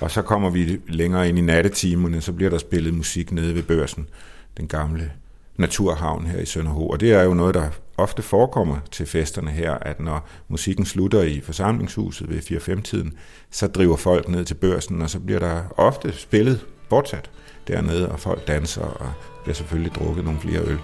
Og 0.00 0.10
så 0.10 0.22
kommer 0.22 0.50
vi 0.50 0.80
længere 0.88 1.28
ind 1.28 1.38
i 1.38 1.42
nattetimerne, 1.42 2.20
så 2.20 2.32
bliver 2.32 2.50
der 2.50 2.58
spillet 2.58 2.94
musik 2.94 3.32
nede 3.32 3.54
ved 3.54 3.62
børsen, 3.62 4.08
den 4.56 4.68
gamle 4.68 5.12
naturhavn 5.56 6.26
her 6.26 6.40
i 6.40 6.46
Sønderho. 6.46 6.88
Og 6.88 7.00
det 7.00 7.12
er 7.12 7.22
jo 7.22 7.34
noget, 7.34 7.54
der 7.54 7.68
ofte 7.96 8.22
forekommer 8.22 8.76
til 8.90 9.06
festerne 9.06 9.50
her, 9.50 9.72
at 9.72 10.00
når 10.00 10.28
musikken 10.48 10.86
slutter 10.86 11.22
i 11.22 11.40
forsamlingshuset 11.40 12.28
ved 12.28 12.38
4-5-tiden, 12.38 13.12
så 13.50 13.66
driver 13.66 13.96
folk 13.96 14.28
ned 14.28 14.44
til 14.44 14.54
børsen, 14.54 15.02
og 15.02 15.10
så 15.10 15.20
bliver 15.20 15.40
der 15.40 15.62
ofte 15.76 16.12
spillet 16.12 16.66
fortsat 16.88 17.30
dernede, 17.68 18.08
og 18.08 18.20
folk 18.20 18.48
danser, 18.48 18.82
og 18.82 19.12
bliver 19.42 19.54
selvfølgelig 19.54 19.94
drukket 19.94 20.24
nogle 20.24 20.40
flere 20.40 20.60
øl 20.60 20.78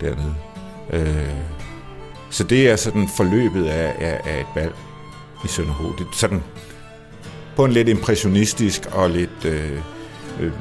dernede. 0.00 0.34
Øh, 0.92 1.34
så 2.30 2.44
det 2.44 2.70
er 2.70 2.76
sådan 2.76 3.08
forløbet 3.16 3.64
af, 3.64 3.94
af, 3.98 4.20
af 4.24 4.40
et 4.40 4.46
bal 4.54 4.72
i 5.44 5.48
Sønderho. 5.48 5.92
Det 5.98 6.00
er 6.00 6.12
sådan 6.12 6.42
på 7.56 7.64
en 7.64 7.72
lidt 7.72 7.88
impressionistisk 7.88 8.86
og 8.92 9.10
lidt 9.10 9.44
øh, 9.44 9.78
øh, 10.40 10.52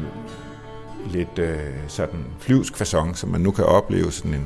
lidt 1.12 1.40
øh, 1.40 1.58
sådan 1.88 2.26
flyvsk 2.40 2.82
façon, 2.82 3.14
som 3.16 3.30
man 3.30 3.42
nu 3.42 3.52
kan 3.52 3.66
opleve 3.66 4.12
sådan 4.12 4.34
en... 4.34 4.46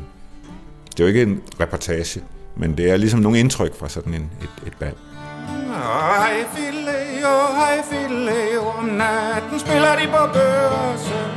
Det 0.92 1.00
er 1.00 1.04
jo 1.04 1.08
ikke 1.08 1.22
en 1.22 1.42
reportage, 1.60 2.22
men 2.58 2.78
det 2.78 2.90
er 2.90 2.98
ligesom 2.98 3.20
nogle 3.20 3.40
indtryk 3.40 3.76
fra 3.76 3.90
sådan 3.90 4.14
en, 4.14 4.32
et, 4.42 4.68
et 4.68 4.74
bal. 4.80 4.94
Hej 6.20 6.46
filet, 6.56 7.26
oh, 7.26 7.56
hej 7.56 7.84
filet, 7.90 8.60
om 8.60 8.86
natten 8.86 9.60
spiller 9.60 9.96
de 9.96 10.08
på 10.08 10.24
børsen. 10.34 11.30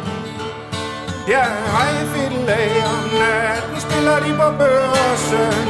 Ja, 1.29 1.45
hej 1.77 1.95
filet, 2.12 2.85
om 2.85 3.19
natten 3.21 3.81
spiller 3.81 4.19
de 4.25 4.31
på 4.42 4.49
børsen. 4.59 5.69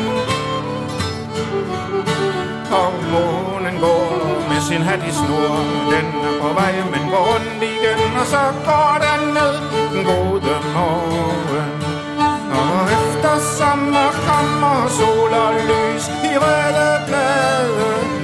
Og 2.73 2.93
månen 3.13 3.81
går 3.81 4.49
med 4.49 4.61
sin 4.69 4.83
hat 4.83 5.03
i 5.09 5.13
snor, 5.13 5.57
den 5.93 6.07
er 6.29 6.41
på 6.43 6.49
vej, 6.61 6.75
men 6.93 7.11
går 7.11 7.23
rundt 7.31 7.63
igen, 7.63 8.17
og 8.21 8.27
så 8.27 8.43
går 8.65 8.93
den 9.07 9.35
ned 9.35 9.55
den 9.93 10.05
gode 10.05 10.57
morgen. 10.75 11.73
Og 12.61 12.83
efter 12.99 13.39
sommer 13.59 14.09
kommer 14.27 14.89
sol 14.89 15.33
og 15.45 15.55
lys 15.55 16.05
i 16.31 16.33
røde 16.39 17.01
blade. 17.07 18.16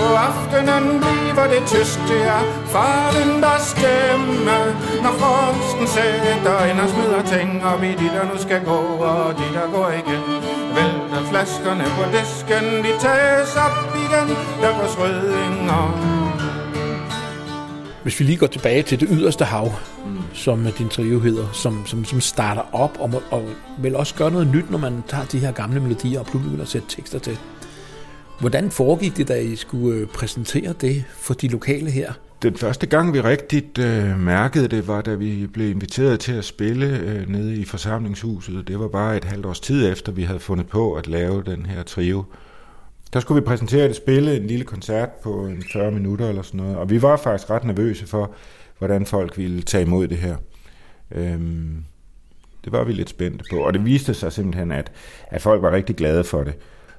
På 0.00 0.08
aftenen 0.28 0.84
bliver 1.00 1.46
det 1.52 1.62
tyst, 1.66 2.00
det 2.08 2.22
er 2.36 2.42
faren, 2.74 3.32
der 3.44 3.56
stemme. 3.70 4.56
Når 5.04 5.14
frosten 5.20 5.86
sætter 5.86 6.58
ind 6.70 6.78
og 6.84 6.88
smider 6.92 7.22
ting 7.34 7.64
op 7.64 7.82
i 7.82 7.92
de, 8.00 8.08
der 8.16 8.24
nu 8.30 8.36
skal 8.46 8.60
gå, 8.64 8.80
og 9.10 9.34
de, 9.38 9.46
der 9.56 9.66
går 9.74 9.88
igen. 10.02 10.22
Vælter 10.76 11.22
flaskerne 11.30 11.84
på 11.96 12.02
disken, 12.16 12.64
de 12.84 12.92
tages 13.06 13.56
op 13.66 13.78
igen, 14.04 14.28
der 14.62 14.70
går 14.78 14.88
rødinger 15.00 15.84
Hvis 18.02 18.20
vi 18.20 18.24
lige 18.24 18.38
går 18.38 18.46
tilbage 18.46 18.82
til 18.82 19.00
det 19.00 19.08
yderste 19.10 19.44
hav, 19.44 19.72
mm. 20.06 20.22
som 20.34 20.66
din 20.78 20.88
trio 20.88 21.18
hedder, 21.20 21.46
som, 21.52 21.86
som, 21.86 22.04
som 22.04 22.20
starter 22.20 22.62
op 22.72 22.96
og, 23.00 23.10
må, 23.10 23.22
og 23.30 23.44
vil 23.78 23.96
også 23.96 24.14
gøre 24.14 24.30
noget 24.30 24.46
nyt, 24.46 24.70
når 24.70 24.78
man 24.78 25.04
tager 25.08 25.24
de 25.24 25.38
her 25.38 25.52
gamle 25.52 25.80
melodier 25.80 26.20
og 26.20 26.26
pludselig 26.26 26.58
vil 26.58 26.66
sætte 26.66 26.88
tekster 26.88 27.18
til. 27.18 27.38
Hvordan 28.42 28.70
foregik 28.70 29.16
det, 29.16 29.28
da 29.28 29.40
I 29.40 29.56
skulle 29.56 30.00
øh, 30.00 30.06
præsentere 30.06 30.72
det 30.80 31.04
for 31.08 31.34
de 31.34 31.48
lokale 31.48 31.90
her? 31.90 32.12
Den 32.42 32.56
første 32.56 32.86
gang, 32.86 33.14
vi 33.14 33.20
rigtigt 33.20 33.78
øh, 33.78 34.20
mærkede 34.20 34.68
det, 34.68 34.88
var 34.88 35.02
da 35.02 35.14
vi 35.14 35.46
blev 35.46 35.70
inviteret 35.70 36.20
til 36.20 36.32
at 36.32 36.44
spille 36.44 36.86
øh, 36.86 37.28
nede 37.28 37.56
i 37.56 37.64
forsamlingshuset. 37.64 38.68
Det 38.68 38.78
var 38.78 38.88
bare 38.88 39.16
et 39.16 39.24
halvt 39.24 39.46
års 39.46 39.60
tid 39.60 39.92
efter, 39.92 40.12
vi 40.12 40.22
havde 40.22 40.40
fundet 40.40 40.66
på 40.66 40.94
at 40.94 41.08
lave 41.08 41.42
den 41.42 41.66
her 41.66 41.82
trio. 41.82 42.24
Der 43.12 43.20
skulle 43.20 43.42
vi 43.42 43.46
præsentere 43.46 43.88
det, 43.88 43.96
spille 43.96 44.36
en 44.36 44.46
lille 44.46 44.64
koncert 44.64 45.08
på 45.08 45.46
en 45.46 45.64
40 45.72 45.90
minutter 45.90 46.28
eller 46.28 46.42
sådan 46.42 46.60
noget. 46.60 46.76
Og 46.76 46.90
vi 46.90 47.02
var 47.02 47.16
faktisk 47.16 47.50
ret 47.50 47.64
nervøse 47.64 48.06
for, 48.06 48.34
hvordan 48.78 49.06
folk 49.06 49.38
ville 49.38 49.62
tage 49.62 49.84
imod 49.84 50.08
det 50.08 50.18
her. 50.18 50.36
Øhm, 51.10 51.84
det 52.64 52.72
var 52.72 52.84
vi 52.84 52.92
lidt 52.92 53.10
spændte 53.10 53.44
på. 53.50 53.56
Og 53.56 53.72
det 53.72 53.84
viste 53.84 54.14
sig 54.14 54.32
simpelthen, 54.32 54.72
at, 54.72 54.92
at 55.30 55.42
folk 55.42 55.62
var 55.62 55.72
rigtig 55.72 55.96
glade 55.96 56.24
for 56.24 56.44
det. 56.44 56.54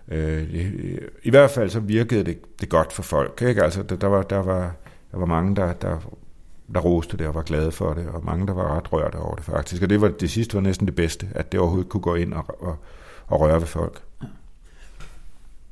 Øh, 0.08 0.52
det 0.52 1.00
I 1.24 1.30
hvert 1.30 1.52
fald 1.52 1.70
så 1.70 1.80
virkede 1.80 2.24
det, 2.24 2.62
det 2.62 2.70
godt 2.70 2.94
for 2.94 3.04
folk. 3.04 3.42
Ikke? 3.48 3.64
Altså, 3.64 3.84
der, 3.84 3.96
der, 3.96 4.08
var, 4.08 4.22
der, 4.22 4.38
var, 4.38 4.76
der 5.12 5.18
var 5.18 5.26
mange, 5.26 5.56
der, 5.56 5.74
der, 5.74 6.14
der 6.74 6.80
roste 6.80 7.18
det 7.18 7.28
og 7.28 7.36
var 7.36 7.42
glade 7.42 7.72
for 7.72 7.94
det, 7.94 8.08
og 8.08 8.26
mange, 8.26 8.48
der 8.48 8.54
var 8.54 8.78
ret 8.78 8.94
rørte 8.94 9.16
over 9.16 9.36
det 9.36 9.46
faktisk. 9.46 9.84
Og 9.84 9.90
det, 9.90 10.02
var, 10.02 10.08
det 10.08 10.32
sidste 10.32 10.56
var 10.56 10.62
næsten 10.62 10.88
det 10.88 10.96
bedste, 10.96 11.28
at 11.32 11.52
det 11.52 11.60
overhovedet 11.60 11.90
kunne 11.90 12.02
gå 12.02 12.16
ind 12.16 12.34
og, 12.34 12.62
og, 12.62 12.78
og 13.28 13.40
røre 13.40 13.60
ved 13.60 13.68
folk. 13.68 14.02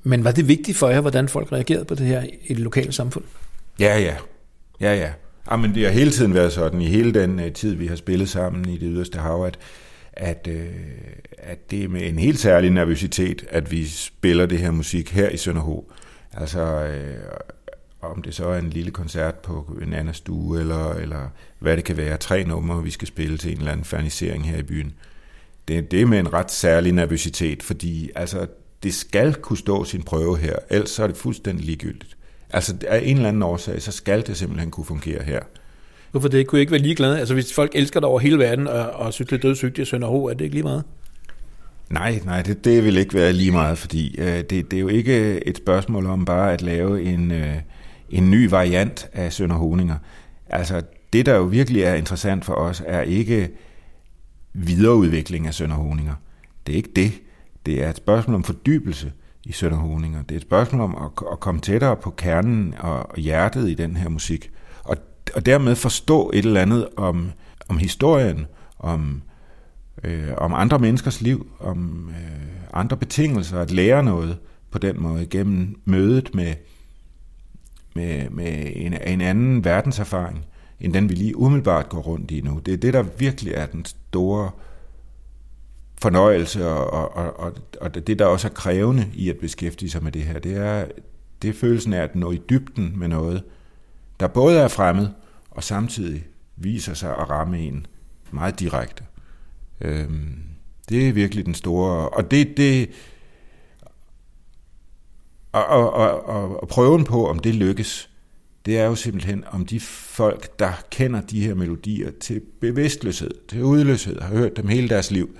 Men 0.04 0.24
var 0.24 0.32
det 0.32 0.48
vigtigt 0.48 0.78
for 0.78 0.90
jer, 0.90 1.02
hvordan 1.02 1.30
folk 1.30 1.52
reagerede 1.52 1.86
på 1.86 1.96
det 1.96 2.06
her 2.06 2.24
i 2.44 2.54
det 2.54 2.60
lokale 2.60 2.92
samfund? 2.92 3.24
Ja, 3.80 4.00
ja. 4.00 4.16
Ja, 4.80 4.96
ja. 4.96 5.12
Jamen, 5.52 5.76
det 5.76 5.86
har 5.86 5.92
hele 5.92 6.12
tiden 6.12 6.34
været 6.34 6.54
sådan, 6.54 6.82
i 6.82 6.86
hele 6.86 7.14
den 7.14 7.40
uh, 7.40 7.52
tid, 7.52 7.76
vi 7.76 7.88
har 7.88 7.96
spillet 7.96 8.30
sammen 8.30 8.70
i 8.70 8.78
det 8.78 8.90
yderste 8.92 9.20
hav, 9.20 9.46
at, 9.46 9.60
at, 10.22 10.48
øh, 10.48 10.70
at 11.38 11.72
det 11.72 11.84
er 11.84 11.88
med 11.88 12.10
en 12.10 12.20
helt 12.20 12.40
særlig 12.40 12.70
nervøsitet, 12.70 13.46
at 13.50 13.72
vi 13.72 13.88
spiller 13.88 14.46
det 14.46 14.60
her 14.60 14.72
musik 14.72 15.12
her 15.12 15.30
i 15.30 15.38
Sønderho. 15.38 15.92
Altså, 16.34 16.62
øh, 16.62 17.24
om 18.02 18.22
det 18.22 18.36
så 18.36 18.48
er 18.48 18.60
en 18.60 18.70
lille 18.70 18.92
koncert 18.92 19.36
på 19.36 19.78
en 19.82 19.94
anden 19.94 20.14
stue, 20.14 20.60
eller, 20.60 20.94
eller 20.94 21.30
hvad 21.60 21.78
det 21.78 21.84
kan 21.84 21.98
være, 21.98 22.18
tre 22.18 22.44
numre, 22.44 22.84
vi 22.84 22.92
skal 22.92 23.08
spille 23.08 23.38
til 23.38 23.52
en 23.52 23.58
eller 23.58 23.72
anden 23.72 23.86
fernisering 23.86 24.50
her 24.50 24.58
i 24.58 24.64
byen. 24.64 24.94
Det, 25.68 25.92
det 25.92 26.02
er 26.02 26.06
med 26.06 26.20
en 26.20 26.34
ret 26.34 26.52
særlig 26.52 26.92
nervøsitet, 26.92 27.64
fordi 27.64 28.12
altså, 28.16 28.48
det 28.84 28.94
skal 28.94 29.34
kunne 29.34 29.58
stå 29.58 29.84
sin 29.84 30.04
prøve 30.04 30.38
her, 30.38 30.56
ellers 30.70 30.90
så 30.90 31.04
er 31.04 31.08
det 31.08 31.18
fuldstændig 31.18 31.66
ligegyldigt. 31.66 32.18
Altså 32.50 32.76
af 32.88 33.02
en 33.04 33.16
eller 33.16 33.30
anden 33.30 33.44
årsag, 33.44 33.82
så 33.82 33.92
skal 33.92 34.28
det 34.28 34.38
simpelthen 34.38 34.72
kunne 34.72 34.86
fungere 34.86 35.24
her. 35.24 35.40
Hvorfor 36.12 36.28
det? 36.28 36.48
Kunne 36.48 36.60
I 36.60 36.62
ikke 36.62 36.72
være 36.72 36.82
ligeglade? 36.82 37.20
Altså 37.20 37.34
hvis 37.34 37.54
folk 37.54 37.72
elsker 37.76 38.00
det 38.00 38.10
over 38.10 38.20
hele 38.20 38.40
verden, 38.40 38.68
og, 38.68 38.90
og 38.90 39.14
synes, 39.14 39.30
det 39.30 39.36
er 39.38 39.42
dødssygt 39.42 39.78
i 39.78 39.86
Sønderho, 39.86 40.26
er 40.26 40.34
det 40.34 40.42
ikke 40.42 40.56
lige 40.56 40.64
meget? 40.64 40.84
Nej, 41.90 42.20
nej, 42.26 42.42
det, 42.42 42.66
det 42.66 42.84
vil 42.84 42.98
ikke 42.98 43.14
være 43.14 43.34
lige 43.34 43.52
meget, 43.52 43.78
fordi 43.78 44.16
øh, 44.20 44.28
det, 44.28 44.50
det 44.50 44.74
er 44.74 44.80
jo 44.80 44.88
ikke 44.88 45.48
et 45.48 45.58
spørgsmål 45.58 46.06
om 46.06 46.26
bare 46.26 46.54
at 46.54 46.62
lave 46.62 47.04
en, 47.04 47.32
øh, 47.32 47.56
en 48.10 48.32
ny 48.32 48.50
variant 48.50 49.10
af 49.14 49.34
Sønderhoninger. 49.34 49.96
Altså, 50.50 50.82
det 51.14 51.26
der 51.26 51.36
jo 51.36 51.44
virkelig 51.44 51.84
er 51.84 51.94
interessant 51.94 52.46
for 52.46 52.54
os, 52.54 52.84
er 52.86 53.02
ikke 53.02 53.50
videreudvikling 54.54 55.48
af 55.48 55.54
Sønderhoninger. 55.54 56.14
Det 56.68 56.74
er 56.74 56.78
ikke 56.78 56.92
det. 56.96 57.12
Det 57.66 57.84
er 57.84 57.90
et 57.90 57.98
spørgsmål 57.98 58.36
om 58.36 58.44
fordybelse 58.44 59.12
i 59.44 59.52
Sønderhoninger. 59.52 60.22
Det 60.22 60.32
er 60.32 60.38
et 60.38 60.42
spørgsmål 60.42 60.82
om 60.82 60.96
at, 60.96 61.28
at 61.32 61.40
komme 61.40 61.62
tættere 61.62 61.96
på 61.96 62.10
kernen 62.10 62.74
og 62.80 63.18
hjertet 63.18 63.70
i 63.70 63.74
den 63.74 63.96
her 63.96 64.10
musik. 64.10 64.52
Og, 65.36 65.46
dermed 65.46 65.76
forstå 65.76 66.32
et 66.34 66.46
eller 66.46 66.62
andet 66.62 66.88
om, 66.98 67.32
om 67.70 67.78
historien, 67.78 68.46
om, 68.80 69.22
øh, 70.04 70.30
om 70.38 70.54
andre 70.54 70.80
menneskers 70.80 71.22
liv, 71.22 71.48
om 71.60 72.10
øh, 72.10 72.52
andre 72.74 72.98
betingelser, 72.98 73.60
at 73.60 73.72
lære 73.72 74.04
noget 74.04 74.38
på 74.72 74.78
den 74.78 75.02
måde 75.02 75.26
gennem 75.26 75.82
mødet 75.86 76.36
med, 76.36 76.54
med, 77.96 78.30
med 78.30 78.72
en, 78.76 78.94
en 79.06 79.22
anden 79.22 79.66
verdenserfaring, 79.66 80.46
end 80.80 80.94
den 80.94 81.10
vi 81.10 81.16
lige 81.16 81.38
umiddelbart 81.38 81.90
går 81.90 82.00
rundt 82.00 82.32
i 82.32 82.42
nu. 82.42 82.62
Det 82.66 82.74
er 82.74 82.78
det, 82.78 82.94
der 82.94 83.04
virkelig 83.04 83.54
er 83.54 83.66
den 83.66 83.86
store 83.86 84.52
fornøjelse, 86.02 86.68
og, 86.68 87.14
og, 87.16 87.40
og, 87.40 87.54
og 87.82 88.08
det, 88.08 88.20
der 88.20 88.26
også 88.26 88.48
er 88.48 88.52
krævende 88.54 89.08
i 89.14 89.30
at 89.30 89.38
beskæftige 89.38 89.90
sig 89.90 90.04
med 90.04 90.12
det 90.12 90.22
her, 90.22 90.40
det 90.40 90.58
er, 90.58 90.86
det 91.42 91.50
er 91.50 91.54
følelsen 91.54 91.94
af 91.94 92.04
at 92.04 92.16
nå 92.16 92.32
i 92.32 92.42
dybden 92.50 92.94
med 92.96 93.08
noget, 93.08 93.44
der 94.20 94.28
både 94.28 94.60
er 94.60 94.68
fremmed, 94.68 95.08
og 95.52 95.64
samtidig 95.64 96.24
viser 96.56 96.94
sig 96.94 97.10
at 97.18 97.30
ramme 97.30 97.60
en 97.60 97.86
meget 98.32 98.60
direkte. 98.60 99.04
Øhm, 99.82 100.44
det 100.90 101.08
er 101.08 101.14
virkelig 101.14 101.46
den 101.46 101.54
store, 101.54 102.10
og 102.10 102.32
det, 102.32 102.58
det 102.58 102.90
og, 105.52 105.66
og, 105.66 106.24
og, 106.26 106.64
og, 106.64 106.68
prøven 106.68 107.04
på, 107.04 107.28
om 107.28 107.40
det 107.40 107.56
lykkes, 107.56 108.10
det 108.66 108.80
er 108.80 108.86
jo 108.86 108.96
simpelthen, 108.96 109.44
om 109.48 109.66
de 109.66 109.80
folk, 109.80 110.60
der 110.60 110.72
kender 110.92 111.22
de 111.22 111.42
her 111.42 111.54
melodier 111.54 112.12
til 112.20 112.42
bevidstløshed, 112.62 113.32
til 113.48 113.64
udløshed, 113.64 114.22
har 114.22 114.28
hørt 114.28 114.58
dem 114.58 114.68
hele 114.68 114.90
deres 114.90 115.12
liv, 115.12 115.38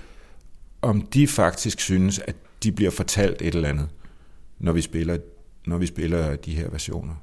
om 0.82 1.02
de 1.02 1.28
faktisk 1.28 1.80
synes, 1.80 2.18
at 2.18 2.36
de 2.62 2.72
bliver 2.72 2.90
fortalt 2.90 3.42
et 3.42 3.54
eller 3.54 3.68
andet, 3.68 3.88
når 4.58 4.72
vi 4.72 4.80
spiller, 4.80 5.18
når 5.66 5.78
vi 5.78 5.86
spiller 5.86 6.36
de 6.36 6.54
her 6.54 6.70
versioner. 6.70 7.14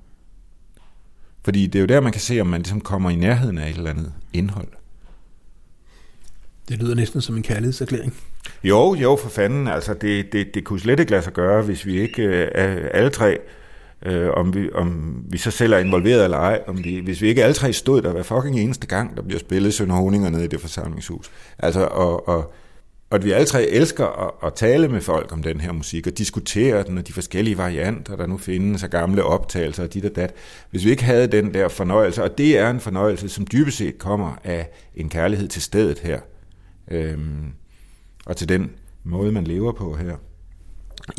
Fordi 1.44 1.68
det 1.68 1.76
er 1.76 1.80
jo 1.80 1.86
der, 1.86 2.00
man 2.00 2.12
kan 2.12 2.22
se, 2.22 2.42
om 2.42 2.48
man 2.48 2.62
ligesom 2.62 2.82
kommer 2.82 3.10
i 3.10 3.16
nærheden 3.16 3.58
af 3.58 3.70
et 3.70 3.78
eller 3.78 3.90
andet 3.90 4.14
indhold. 4.34 4.68
Det 6.70 6.78
lyder 6.78 6.96
næsten 6.96 7.22
som 7.22 7.38
en 7.38 7.44
kærlighedserklæring. 7.44 8.14
Jo, 8.64 8.96
jo, 8.96 9.16
for 9.22 9.30
fanden. 9.30 9.68
Altså, 9.68 9.94
det, 9.94 10.34
det, 10.34 10.54
det 10.54 10.64
kunne 10.64 10.80
slet 10.80 11.00
ikke 11.00 11.12
lade 11.12 11.24
sig 11.24 11.34
gøre, 11.34 11.62
hvis 11.62 11.86
vi 11.86 12.02
ikke 12.02 12.24
øh, 12.24 12.90
alle 12.94 13.10
tre, 13.10 13.38
øh, 14.06 14.30
om, 14.30 14.54
vi, 14.54 14.72
om 14.72 15.20
vi 15.30 15.38
så 15.38 15.52
selv 15.52 15.74
er 15.74 15.78
involveret 15.78 16.24
eller 16.24 16.38
ej, 16.38 16.62
om 16.68 16.84
vi, 16.84 17.00
hvis 17.00 17.22
vi 17.22 17.28
ikke 17.28 17.44
alle 17.44 17.54
tre 17.54 17.74
stod 17.74 18.02
der 18.02 18.12
hver 18.12 18.24
fucking 18.24 18.60
eneste 18.60 18.88
gang, 18.88 19.18
der 19.18 19.24
bliver 19.24 19.40
spillet 19.40 19.74
Sønder 19.74 19.96
Honinger 19.96 20.30
nede 20.30 20.46
i 20.46 20.48
det 20.48 20.62
forsamlingshus. 20.62 21.32
Altså, 21.60 21.86
og, 21.86 22.28
og, 22.28 22.54
og 23.10 23.16
at 23.16 23.26
vi 23.26 23.32
alle 23.32 23.46
tre 23.46 23.68
elsker 23.68 24.06
at, 24.06 24.48
at 24.48 24.54
tale 24.54 24.88
med 24.88 25.02
folk 25.02 25.32
om 25.32 25.44
den 25.44 25.62
her 25.62 25.72
musik, 25.72 26.08
og 26.08 26.18
diskutere 26.18 26.84
den, 26.84 26.98
og 26.98 27.08
de 27.08 27.14
forskellige 27.14 27.58
varianter, 27.58 28.16
der 28.16 28.28
nu 28.28 28.38
findes, 28.38 28.84
og 28.84 28.90
gamle 28.90 29.24
optagelser 29.24 29.84
og 29.84 29.94
dit 29.94 30.06
og 30.06 30.16
dat. 30.16 30.34
Hvis 30.70 30.86
vi 30.86 30.90
ikke 30.90 31.04
havde 31.04 31.28
den 31.28 31.54
der 31.54 31.68
fornøjelse, 31.68 32.24
og 32.24 32.38
det 32.38 32.58
er 32.58 32.70
en 32.70 32.80
fornøjelse, 32.80 33.30
som 33.30 33.48
dybest 33.52 33.78
set 33.78 33.98
kommer 33.98 34.40
af 34.44 34.70
en 34.96 35.10
kærlighed 35.10 35.48
til 35.48 35.62
stedet 35.62 36.00
her, 36.00 36.20
øhm, 36.92 37.46
og 38.26 38.38
til 38.38 38.50
den 38.50 38.72
måde, 39.04 39.32
man 39.32 39.44
lever 39.44 39.72
på 39.72 39.96
her. 39.96 40.16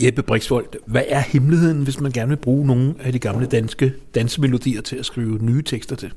Jeppe 0.02 0.22
Brixvold, 0.22 0.66
hvad 0.86 1.02
er 1.08 1.20
hemmeligheden, 1.20 1.82
hvis 1.82 2.00
man 2.00 2.12
gerne 2.12 2.28
vil 2.28 2.36
bruge 2.36 2.66
nogle 2.66 2.94
af 3.00 3.12
de 3.12 3.18
gamle 3.18 3.46
danske 3.46 3.92
dansemelodier 4.14 4.80
til 4.80 4.96
at 4.96 5.06
skrive 5.06 5.38
nye 5.38 5.62
tekster 5.62 5.96
til? 5.96 6.12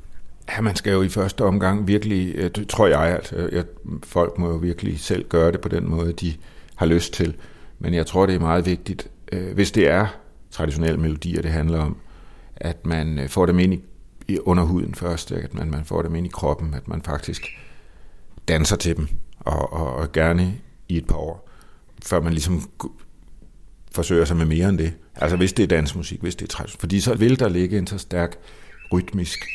Ja, 0.50 0.62
man 0.62 0.76
skal 0.76 0.94
jo 0.94 1.02
i 1.02 1.10
første 1.10 1.44
omgang 1.44 1.88
virkelig, 1.88 2.36
øh, 2.36 2.52
det 2.56 2.68
tror 2.70 2.88
jeg, 2.88 3.00
altså, 3.00 3.36
at 3.36 3.54
øh, 3.54 3.64
folk 4.04 4.38
må 4.38 4.50
jo 4.50 4.56
virkelig 4.56 5.00
selv 5.00 5.28
gøre 5.28 5.52
det 5.52 5.62
på 5.62 5.70
den 5.70 5.90
måde, 5.90 6.14
de 6.14 6.34
har 6.76 6.86
lyst 6.86 7.14
til. 7.14 7.36
Men 7.80 7.94
jeg 7.94 8.06
tror, 8.06 8.26
det 8.26 8.36
er 8.36 8.40
meget 8.40 8.66
vigtigt, 8.66 9.10
øh, 9.32 9.54
hvis 9.54 9.72
det 9.72 9.90
er 9.90 10.08
traditionelle 10.52 11.00
melodier, 11.00 11.42
det 11.42 11.52
handler 11.52 11.80
om, 11.80 11.98
at 12.56 12.86
man 12.86 13.30
får 13.30 13.46
dem 13.46 13.60
ind 13.60 13.74
i, 13.74 13.84
i 14.28 14.40
under 14.40 14.64
huden 14.64 14.96
først, 14.96 15.32
at 15.32 15.54
man, 15.54 15.72
man 15.72 15.86
får 15.86 16.02
dem 16.02 16.16
ind 16.16 16.26
i 16.26 16.30
kroppen, 16.34 16.74
at 16.74 16.88
man 16.88 17.02
faktisk 17.02 17.48
danser 18.48 18.76
til 18.76 18.98
dem, 18.98 19.08
og, 19.40 19.74
og, 19.74 19.96
og 19.96 20.12
gerne 20.12 20.56
i 20.90 20.98
et 20.98 21.08
par 21.08 21.16
år, 21.16 21.50
før 22.06 22.22
man 22.22 22.34
ligesom 22.34 22.70
forsøger 23.92 24.26
sig 24.26 24.38
med 24.38 24.46
mere 24.46 24.70
end 24.70 24.78
det. 24.78 24.94
Altså 25.16 25.38
hvis 25.38 25.54
det 25.54 25.64
er 25.64 25.68
dansmusik, 25.68 26.22
hvis 26.22 26.36
det 26.36 26.46
er 26.46 26.50
traditionelt. 26.50 26.80
Fordi 26.80 27.00
så 27.00 27.16
vil 27.16 27.40
der 27.40 27.50
ligge 27.50 27.78
en 27.78 27.88
så 27.88 27.98
stærk 27.98 28.38
rytmisk 28.92 29.46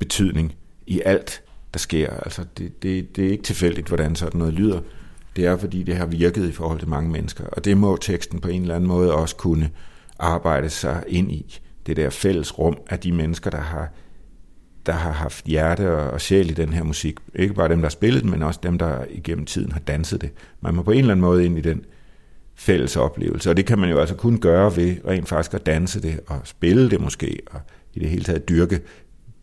betydning 0.00 0.54
i 0.86 1.00
alt, 1.04 1.42
der 1.72 1.78
sker. 1.78 2.10
Altså 2.10 2.44
det, 2.58 2.82
det, 2.82 3.16
det 3.16 3.26
er 3.26 3.30
ikke 3.30 3.44
tilfældigt, 3.44 3.88
hvordan 3.88 4.16
sådan 4.16 4.38
noget 4.38 4.54
lyder. 4.54 4.80
Det 5.36 5.46
er, 5.46 5.56
fordi 5.56 5.82
det 5.82 5.96
har 5.96 6.06
virket 6.06 6.48
i 6.48 6.52
forhold 6.52 6.78
til 6.78 6.88
mange 6.88 7.10
mennesker. 7.10 7.44
Og 7.44 7.64
det 7.64 7.76
må 7.76 7.96
teksten 7.96 8.40
på 8.40 8.48
en 8.48 8.62
eller 8.62 8.74
anden 8.74 8.88
måde 8.88 9.14
også 9.14 9.36
kunne 9.36 9.70
arbejde 10.18 10.70
sig 10.70 11.04
ind 11.08 11.32
i. 11.32 11.60
Det 11.86 11.96
der 11.96 12.10
fælles 12.10 12.58
rum 12.58 12.76
af 12.90 12.98
de 12.98 13.12
mennesker, 13.12 13.50
der 13.50 13.60
har, 13.60 13.92
der 14.86 14.92
har 14.92 15.12
haft 15.12 15.44
hjerte 15.44 15.96
og 15.96 16.20
sjæl 16.20 16.50
i 16.50 16.54
den 16.54 16.72
her 16.72 16.82
musik. 16.82 17.16
Ikke 17.34 17.54
bare 17.54 17.68
dem, 17.68 17.78
der 17.78 17.86
har 17.86 17.90
spillet 17.90 18.22
den, 18.22 18.30
men 18.30 18.42
også 18.42 18.60
dem, 18.62 18.78
der 18.78 19.04
igennem 19.10 19.46
tiden 19.46 19.72
har 19.72 19.80
danset 19.80 20.20
det. 20.20 20.30
Man 20.60 20.74
må 20.74 20.82
på 20.82 20.90
en 20.90 20.98
eller 20.98 21.12
anden 21.12 21.24
måde 21.24 21.46
ind 21.46 21.58
i 21.58 21.60
den 21.60 21.84
fælles 22.54 22.96
oplevelse. 22.96 23.50
Og 23.50 23.56
det 23.56 23.66
kan 23.66 23.78
man 23.78 23.90
jo 23.90 23.98
altså 23.98 24.14
kun 24.14 24.38
gøre 24.38 24.76
ved 24.76 24.96
rent 25.06 25.28
faktisk 25.28 25.54
at 25.54 25.66
danse 25.66 26.02
det 26.02 26.20
og 26.26 26.40
spille 26.44 26.90
det 26.90 27.00
måske, 27.00 27.38
og 27.50 27.60
i 27.94 27.98
det 27.98 28.08
hele 28.08 28.24
taget 28.24 28.48
dyrke 28.48 28.80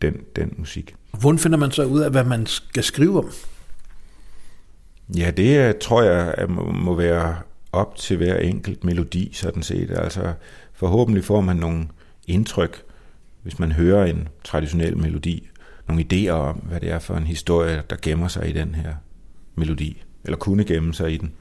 den, 0.02 0.16
den 0.36 0.54
musik. 0.56 0.94
Hvordan 1.20 1.38
finder 1.38 1.58
man 1.58 1.70
så 1.70 1.84
ud 1.84 2.00
af, 2.00 2.10
hvad 2.10 2.24
man 2.24 2.46
skal 2.46 2.82
skrive 2.82 3.18
om? 3.18 3.30
Ja, 5.16 5.30
det 5.30 5.78
tror 5.78 6.02
jeg 6.02 6.34
må, 6.48 6.72
må 6.72 6.94
være 6.94 7.36
op 7.72 7.96
til 7.96 8.16
hver 8.16 8.36
enkelt 8.36 8.84
melodi, 8.84 9.30
sådan 9.32 9.62
set. 9.62 9.90
Altså 9.90 10.32
forhåbentlig 10.72 11.24
får 11.24 11.40
man 11.40 11.56
nogle 11.56 11.88
indtryk, 12.26 12.82
hvis 13.42 13.58
man 13.58 13.72
hører 13.72 14.06
en 14.06 14.28
traditionel 14.44 14.96
melodi, 14.96 15.48
nogle 15.88 16.04
idéer 16.12 16.30
om, 16.30 16.56
hvad 16.56 16.80
det 16.80 16.90
er 16.90 16.98
for 16.98 17.14
en 17.14 17.26
historie, 17.26 17.82
der 17.90 17.96
gemmer 18.02 18.28
sig 18.28 18.48
i 18.48 18.52
den 18.52 18.74
her 18.74 18.94
melodi, 19.54 20.02
eller 20.24 20.36
kunne 20.36 20.64
gemme 20.64 20.94
sig 20.94 21.12
i 21.12 21.16
den. 21.16 21.32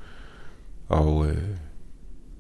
Og 0.88 1.28
øh, 1.28 1.38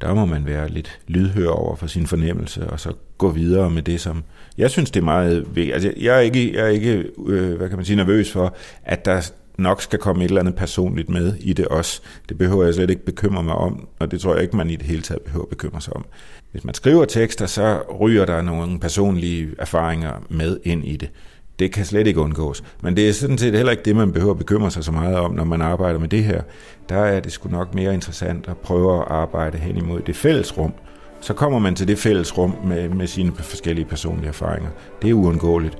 der 0.01 0.13
må 0.13 0.25
man 0.25 0.45
være 0.45 0.69
lidt 0.69 0.99
lydhør 1.07 1.49
over 1.49 1.75
for 1.75 1.87
sin 1.87 2.07
fornemmelse, 2.07 2.69
og 2.69 2.79
så 2.79 2.93
gå 3.17 3.29
videre 3.29 3.69
med 3.69 3.81
det, 3.81 4.01
som... 4.01 4.23
Jeg 4.57 4.71
synes, 4.71 4.91
det 4.91 4.99
er 4.99 5.05
meget 5.05 5.55
vigtigt. 5.55 5.73
Altså, 5.73 5.93
jeg 5.97 6.15
er 6.15 6.19
ikke, 6.19 6.55
jeg 6.55 6.63
er 6.63 6.69
ikke 6.69 7.05
øh, 7.25 7.57
hvad 7.57 7.69
kan 7.69 7.77
man 7.77 7.85
sige, 7.85 7.95
nervøs 7.95 8.31
for, 8.31 8.55
at 8.83 9.05
der 9.05 9.31
nok 9.57 9.81
skal 9.81 9.99
komme 9.99 10.23
et 10.23 10.27
eller 10.27 10.41
andet 10.41 10.55
personligt 10.55 11.09
med 11.09 11.33
i 11.39 11.53
det 11.53 11.67
også. 11.67 12.01
Det 12.29 12.37
behøver 12.37 12.63
jeg 12.63 12.73
slet 12.73 12.89
ikke 12.89 13.05
bekymre 13.05 13.43
mig 13.43 13.55
om, 13.55 13.87
og 13.99 14.11
det 14.11 14.21
tror 14.21 14.33
jeg 14.33 14.43
ikke, 14.43 14.57
man 14.57 14.69
i 14.69 14.75
det 14.75 14.85
hele 14.85 15.01
taget 15.01 15.21
behøver 15.21 15.45
at 15.45 15.49
bekymre 15.49 15.81
sig 15.81 15.95
om. 15.95 16.05
Hvis 16.51 16.63
man 16.63 16.73
skriver 16.73 17.05
tekster, 17.05 17.45
så 17.45 17.81
ryger 17.99 18.25
der 18.25 18.41
nogle 18.41 18.79
personlige 18.79 19.49
erfaringer 19.59 20.13
med 20.29 20.59
ind 20.63 20.85
i 20.85 20.97
det. 20.97 21.09
Det 21.59 21.71
kan 21.71 21.85
slet 21.85 22.07
ikke 22.07 22.19
undgås. 22.19 22.63
Men 22.81 22.95
det 22.95 23.09
er 23.09 23.13
sådan 23.13 23.37
set 23.37 23.53
heller 23.53 23.71
ikke 23.71 23.83
det, 23.83 23.95
man 23.95 24.11
behøver 24.11 24.33
at 24.33 24.37
bekymre 24.37 24.71
sig 24.71 24.83
så 24.83 24.91
meget 24.91 25.15
om, 25.15 25.31
når 25.31 25.43
man 25.43 25.61
arbejder 25.61 25.99
med 25.99 26.07
det 26.07 26.23
her. 26.23 26.41
Der 26.89 26.97
er 26.97 27.19
det 27.19 27.31
sgu 27.31 27.49
nok 27.49 27.75
mere 27.75 27.93
interessant 27.93 28.47
at 28.47 28.57
prøve 28.57 28.95
at 28.95 29.07
arbejde 29.07 29.57
hen 29.57 29.77
imod 29.77 30.01
det 30.01 30.15
fælles 30.15 30.57
rum. 30.57 30.73
Så 31.21 31.33
kommer 31.33 31.59
man 31.59 31.75
til 31.75 31.87
det 31.87 31.99
fælles 31.99 32.37
rum 32.37 32.55
med, 32.65 32.89
med 32.89 33.07
sine 33.07 33.31
forskellige 33.35 33.85
personlige 33.85 34.27
erfaringer. 34.27 34.69
Det 35.01 35.09
er 35.09 35.13
uundgåeligt. 35.13 35.77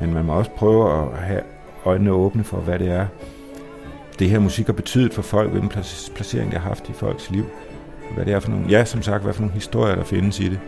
Men 0.00 0.14
man 0.14 0.24
må 0.24 0.32
også 0.32 0.50
prøve 0.50 1.02
at 1.02 1.18
have 1.18 1.40
øjnene 1.84 2.12
åbne 2.12 2.44
for, 2.44 2.56
hvad 2.56 2.78
det 2.78 2.88
er, 2.88 3.06
det 4.18 4.30
her 4.30 4.38
musik 4.38 4.66
har 4.66 4.72
betydet 4.72 5.14
for 5.14 5.22
folk, 5.22 5.50
hvilken 5.50 5.70
placering 6.14 6.50
det 6.50 6.60
har 6.60 6.68
haft 6.68 6.88
i 6.88 6.92
folks 6.92 7.30
liv. 7.30 7.44
Hvad 8.14 8.24
det 8.24 8.34
er 8.34 8.40
for 8.40 8.50
nogle, 8.50 8.66
ja, 8.68 8.84
som 8.84 9.02
sagt, 9.02 9.22
hvad 9.22 9.34
for 9.34 9.40
nogle 9.40 9.54
historier, 9.54 9.94
der 9.94 10.04
findes 10.04 10.40
i 10.40 10.48
det. 10.48 10.60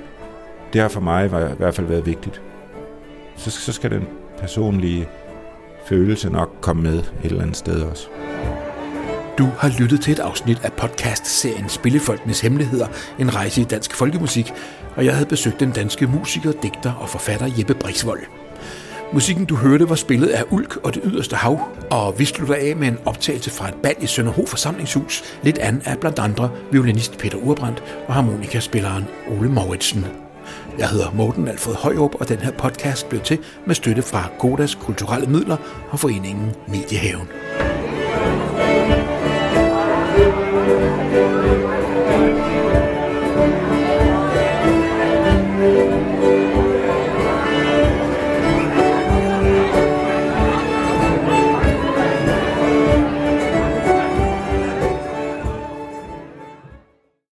Det 0.72 0.80
har 0.80 0.88
for 0.88 1.00
mig 1.00 1.24
i 1.26 1.28
hvert 1.28 1.74
fald 1.74 1.86
været 1.86 2.06
vigtigt. 2.06 2.42
Så, 3.36 3.50
så 3.50 3.72
skal 3.72 3.90
den 3.90 4.08
personlige 4.42 5.08
følelse 5.86 6.30
nok 6.30 6.50
komme 6.60 6.82
med 6.82 6.98
et 6.98 7.06
eller 7.24 7.42
andet 7.42 7.56
sted 7.56 7.82
også. 7.82 8.08
Du 9.38 9.48
har 9.58 9.80
lyttet 9.80 10.00
til 10.00 10.12
et 10.12 10.18
afsnit 10.18 10.64
af 10.64 10.72
podcast-serien 10.72 11.68
Spillefolkenes 11.68 12.40
Hemmeligheder, 12.40 12.86
en 13.18 13.34
rejse 13.34 13.60
i 13.60 13.64
dansk 13.64 13.94
folkemusik, 13.94 14.52
og 14.96 15.04
jeg 15.04 15.14
havde 15.14 15.26
besøgt 15.26 15.60
den 15.60 15.70
danske 15.70 16.06
musiker, 16.06 16.52
digter 16.62 16.92
og 16.92 17.08
forfatter 17.08 17.50
Jeppe 17.58 17.74
Brixvold. 17.74 18.20
Musikken, 19.12 19.44
du 19.44 19.56
hørte, 19.56 19.88
var 19.88 19.94
spillet 19.94 20.28
af 20.28 20.44
Ulk 20.50 20.76
og 20.76 20.94
det 20.94 21.02
yderste 21.04 21.36
hav, 21.36 21.60
og 21.90 22.18
vi 22.18 22.24
slutter 22.24 22.54
af 22.54 22.76
med 22.76 22.88
en 22.88 22.98
optagelse 23.04 23.50
fra 23.50 23.68
et 23.68 23.74
bal 23.82 23.96
i 24.00 24.06
Sønderho 24.06 24.46
forsamlingshus, 24.46 25.22
lidt 25.42 25.58
an 25.58 25.82
af 25.84 25.98
blandt 25.98 26.18
andre 26.18 26.50
violinist 26.72 27.18
Peter 27.18 27.38
Urbrandt 27.38 27.82
og 28.08 28.14
harmonikaspilleren 28.14 29.04
Ole 29.28 29.48
Mauritsen. 29.48 30.06
Jeg 30.78 30.88
hedder 30.88 31.10
Morten 31.14 31.48
Alfred 31.48 31.74
Højrup, 31.74 32.14
og 32.14 32.28
den 32.28 32.38
her 32.38 32.50
podcast 32.50 33.08
blev 33.08 33.20
til 33.20 33.38
med 33.66 33.74
støtte 33.74 34.02
fra 34.02 34.28
Godas 34.38 34.74
kulturelle 34.74 35.26
midler 35.26 35.56
og 35.90 36.00
foreningen 36.00 36.52
Mediehaven. 36.68 37.28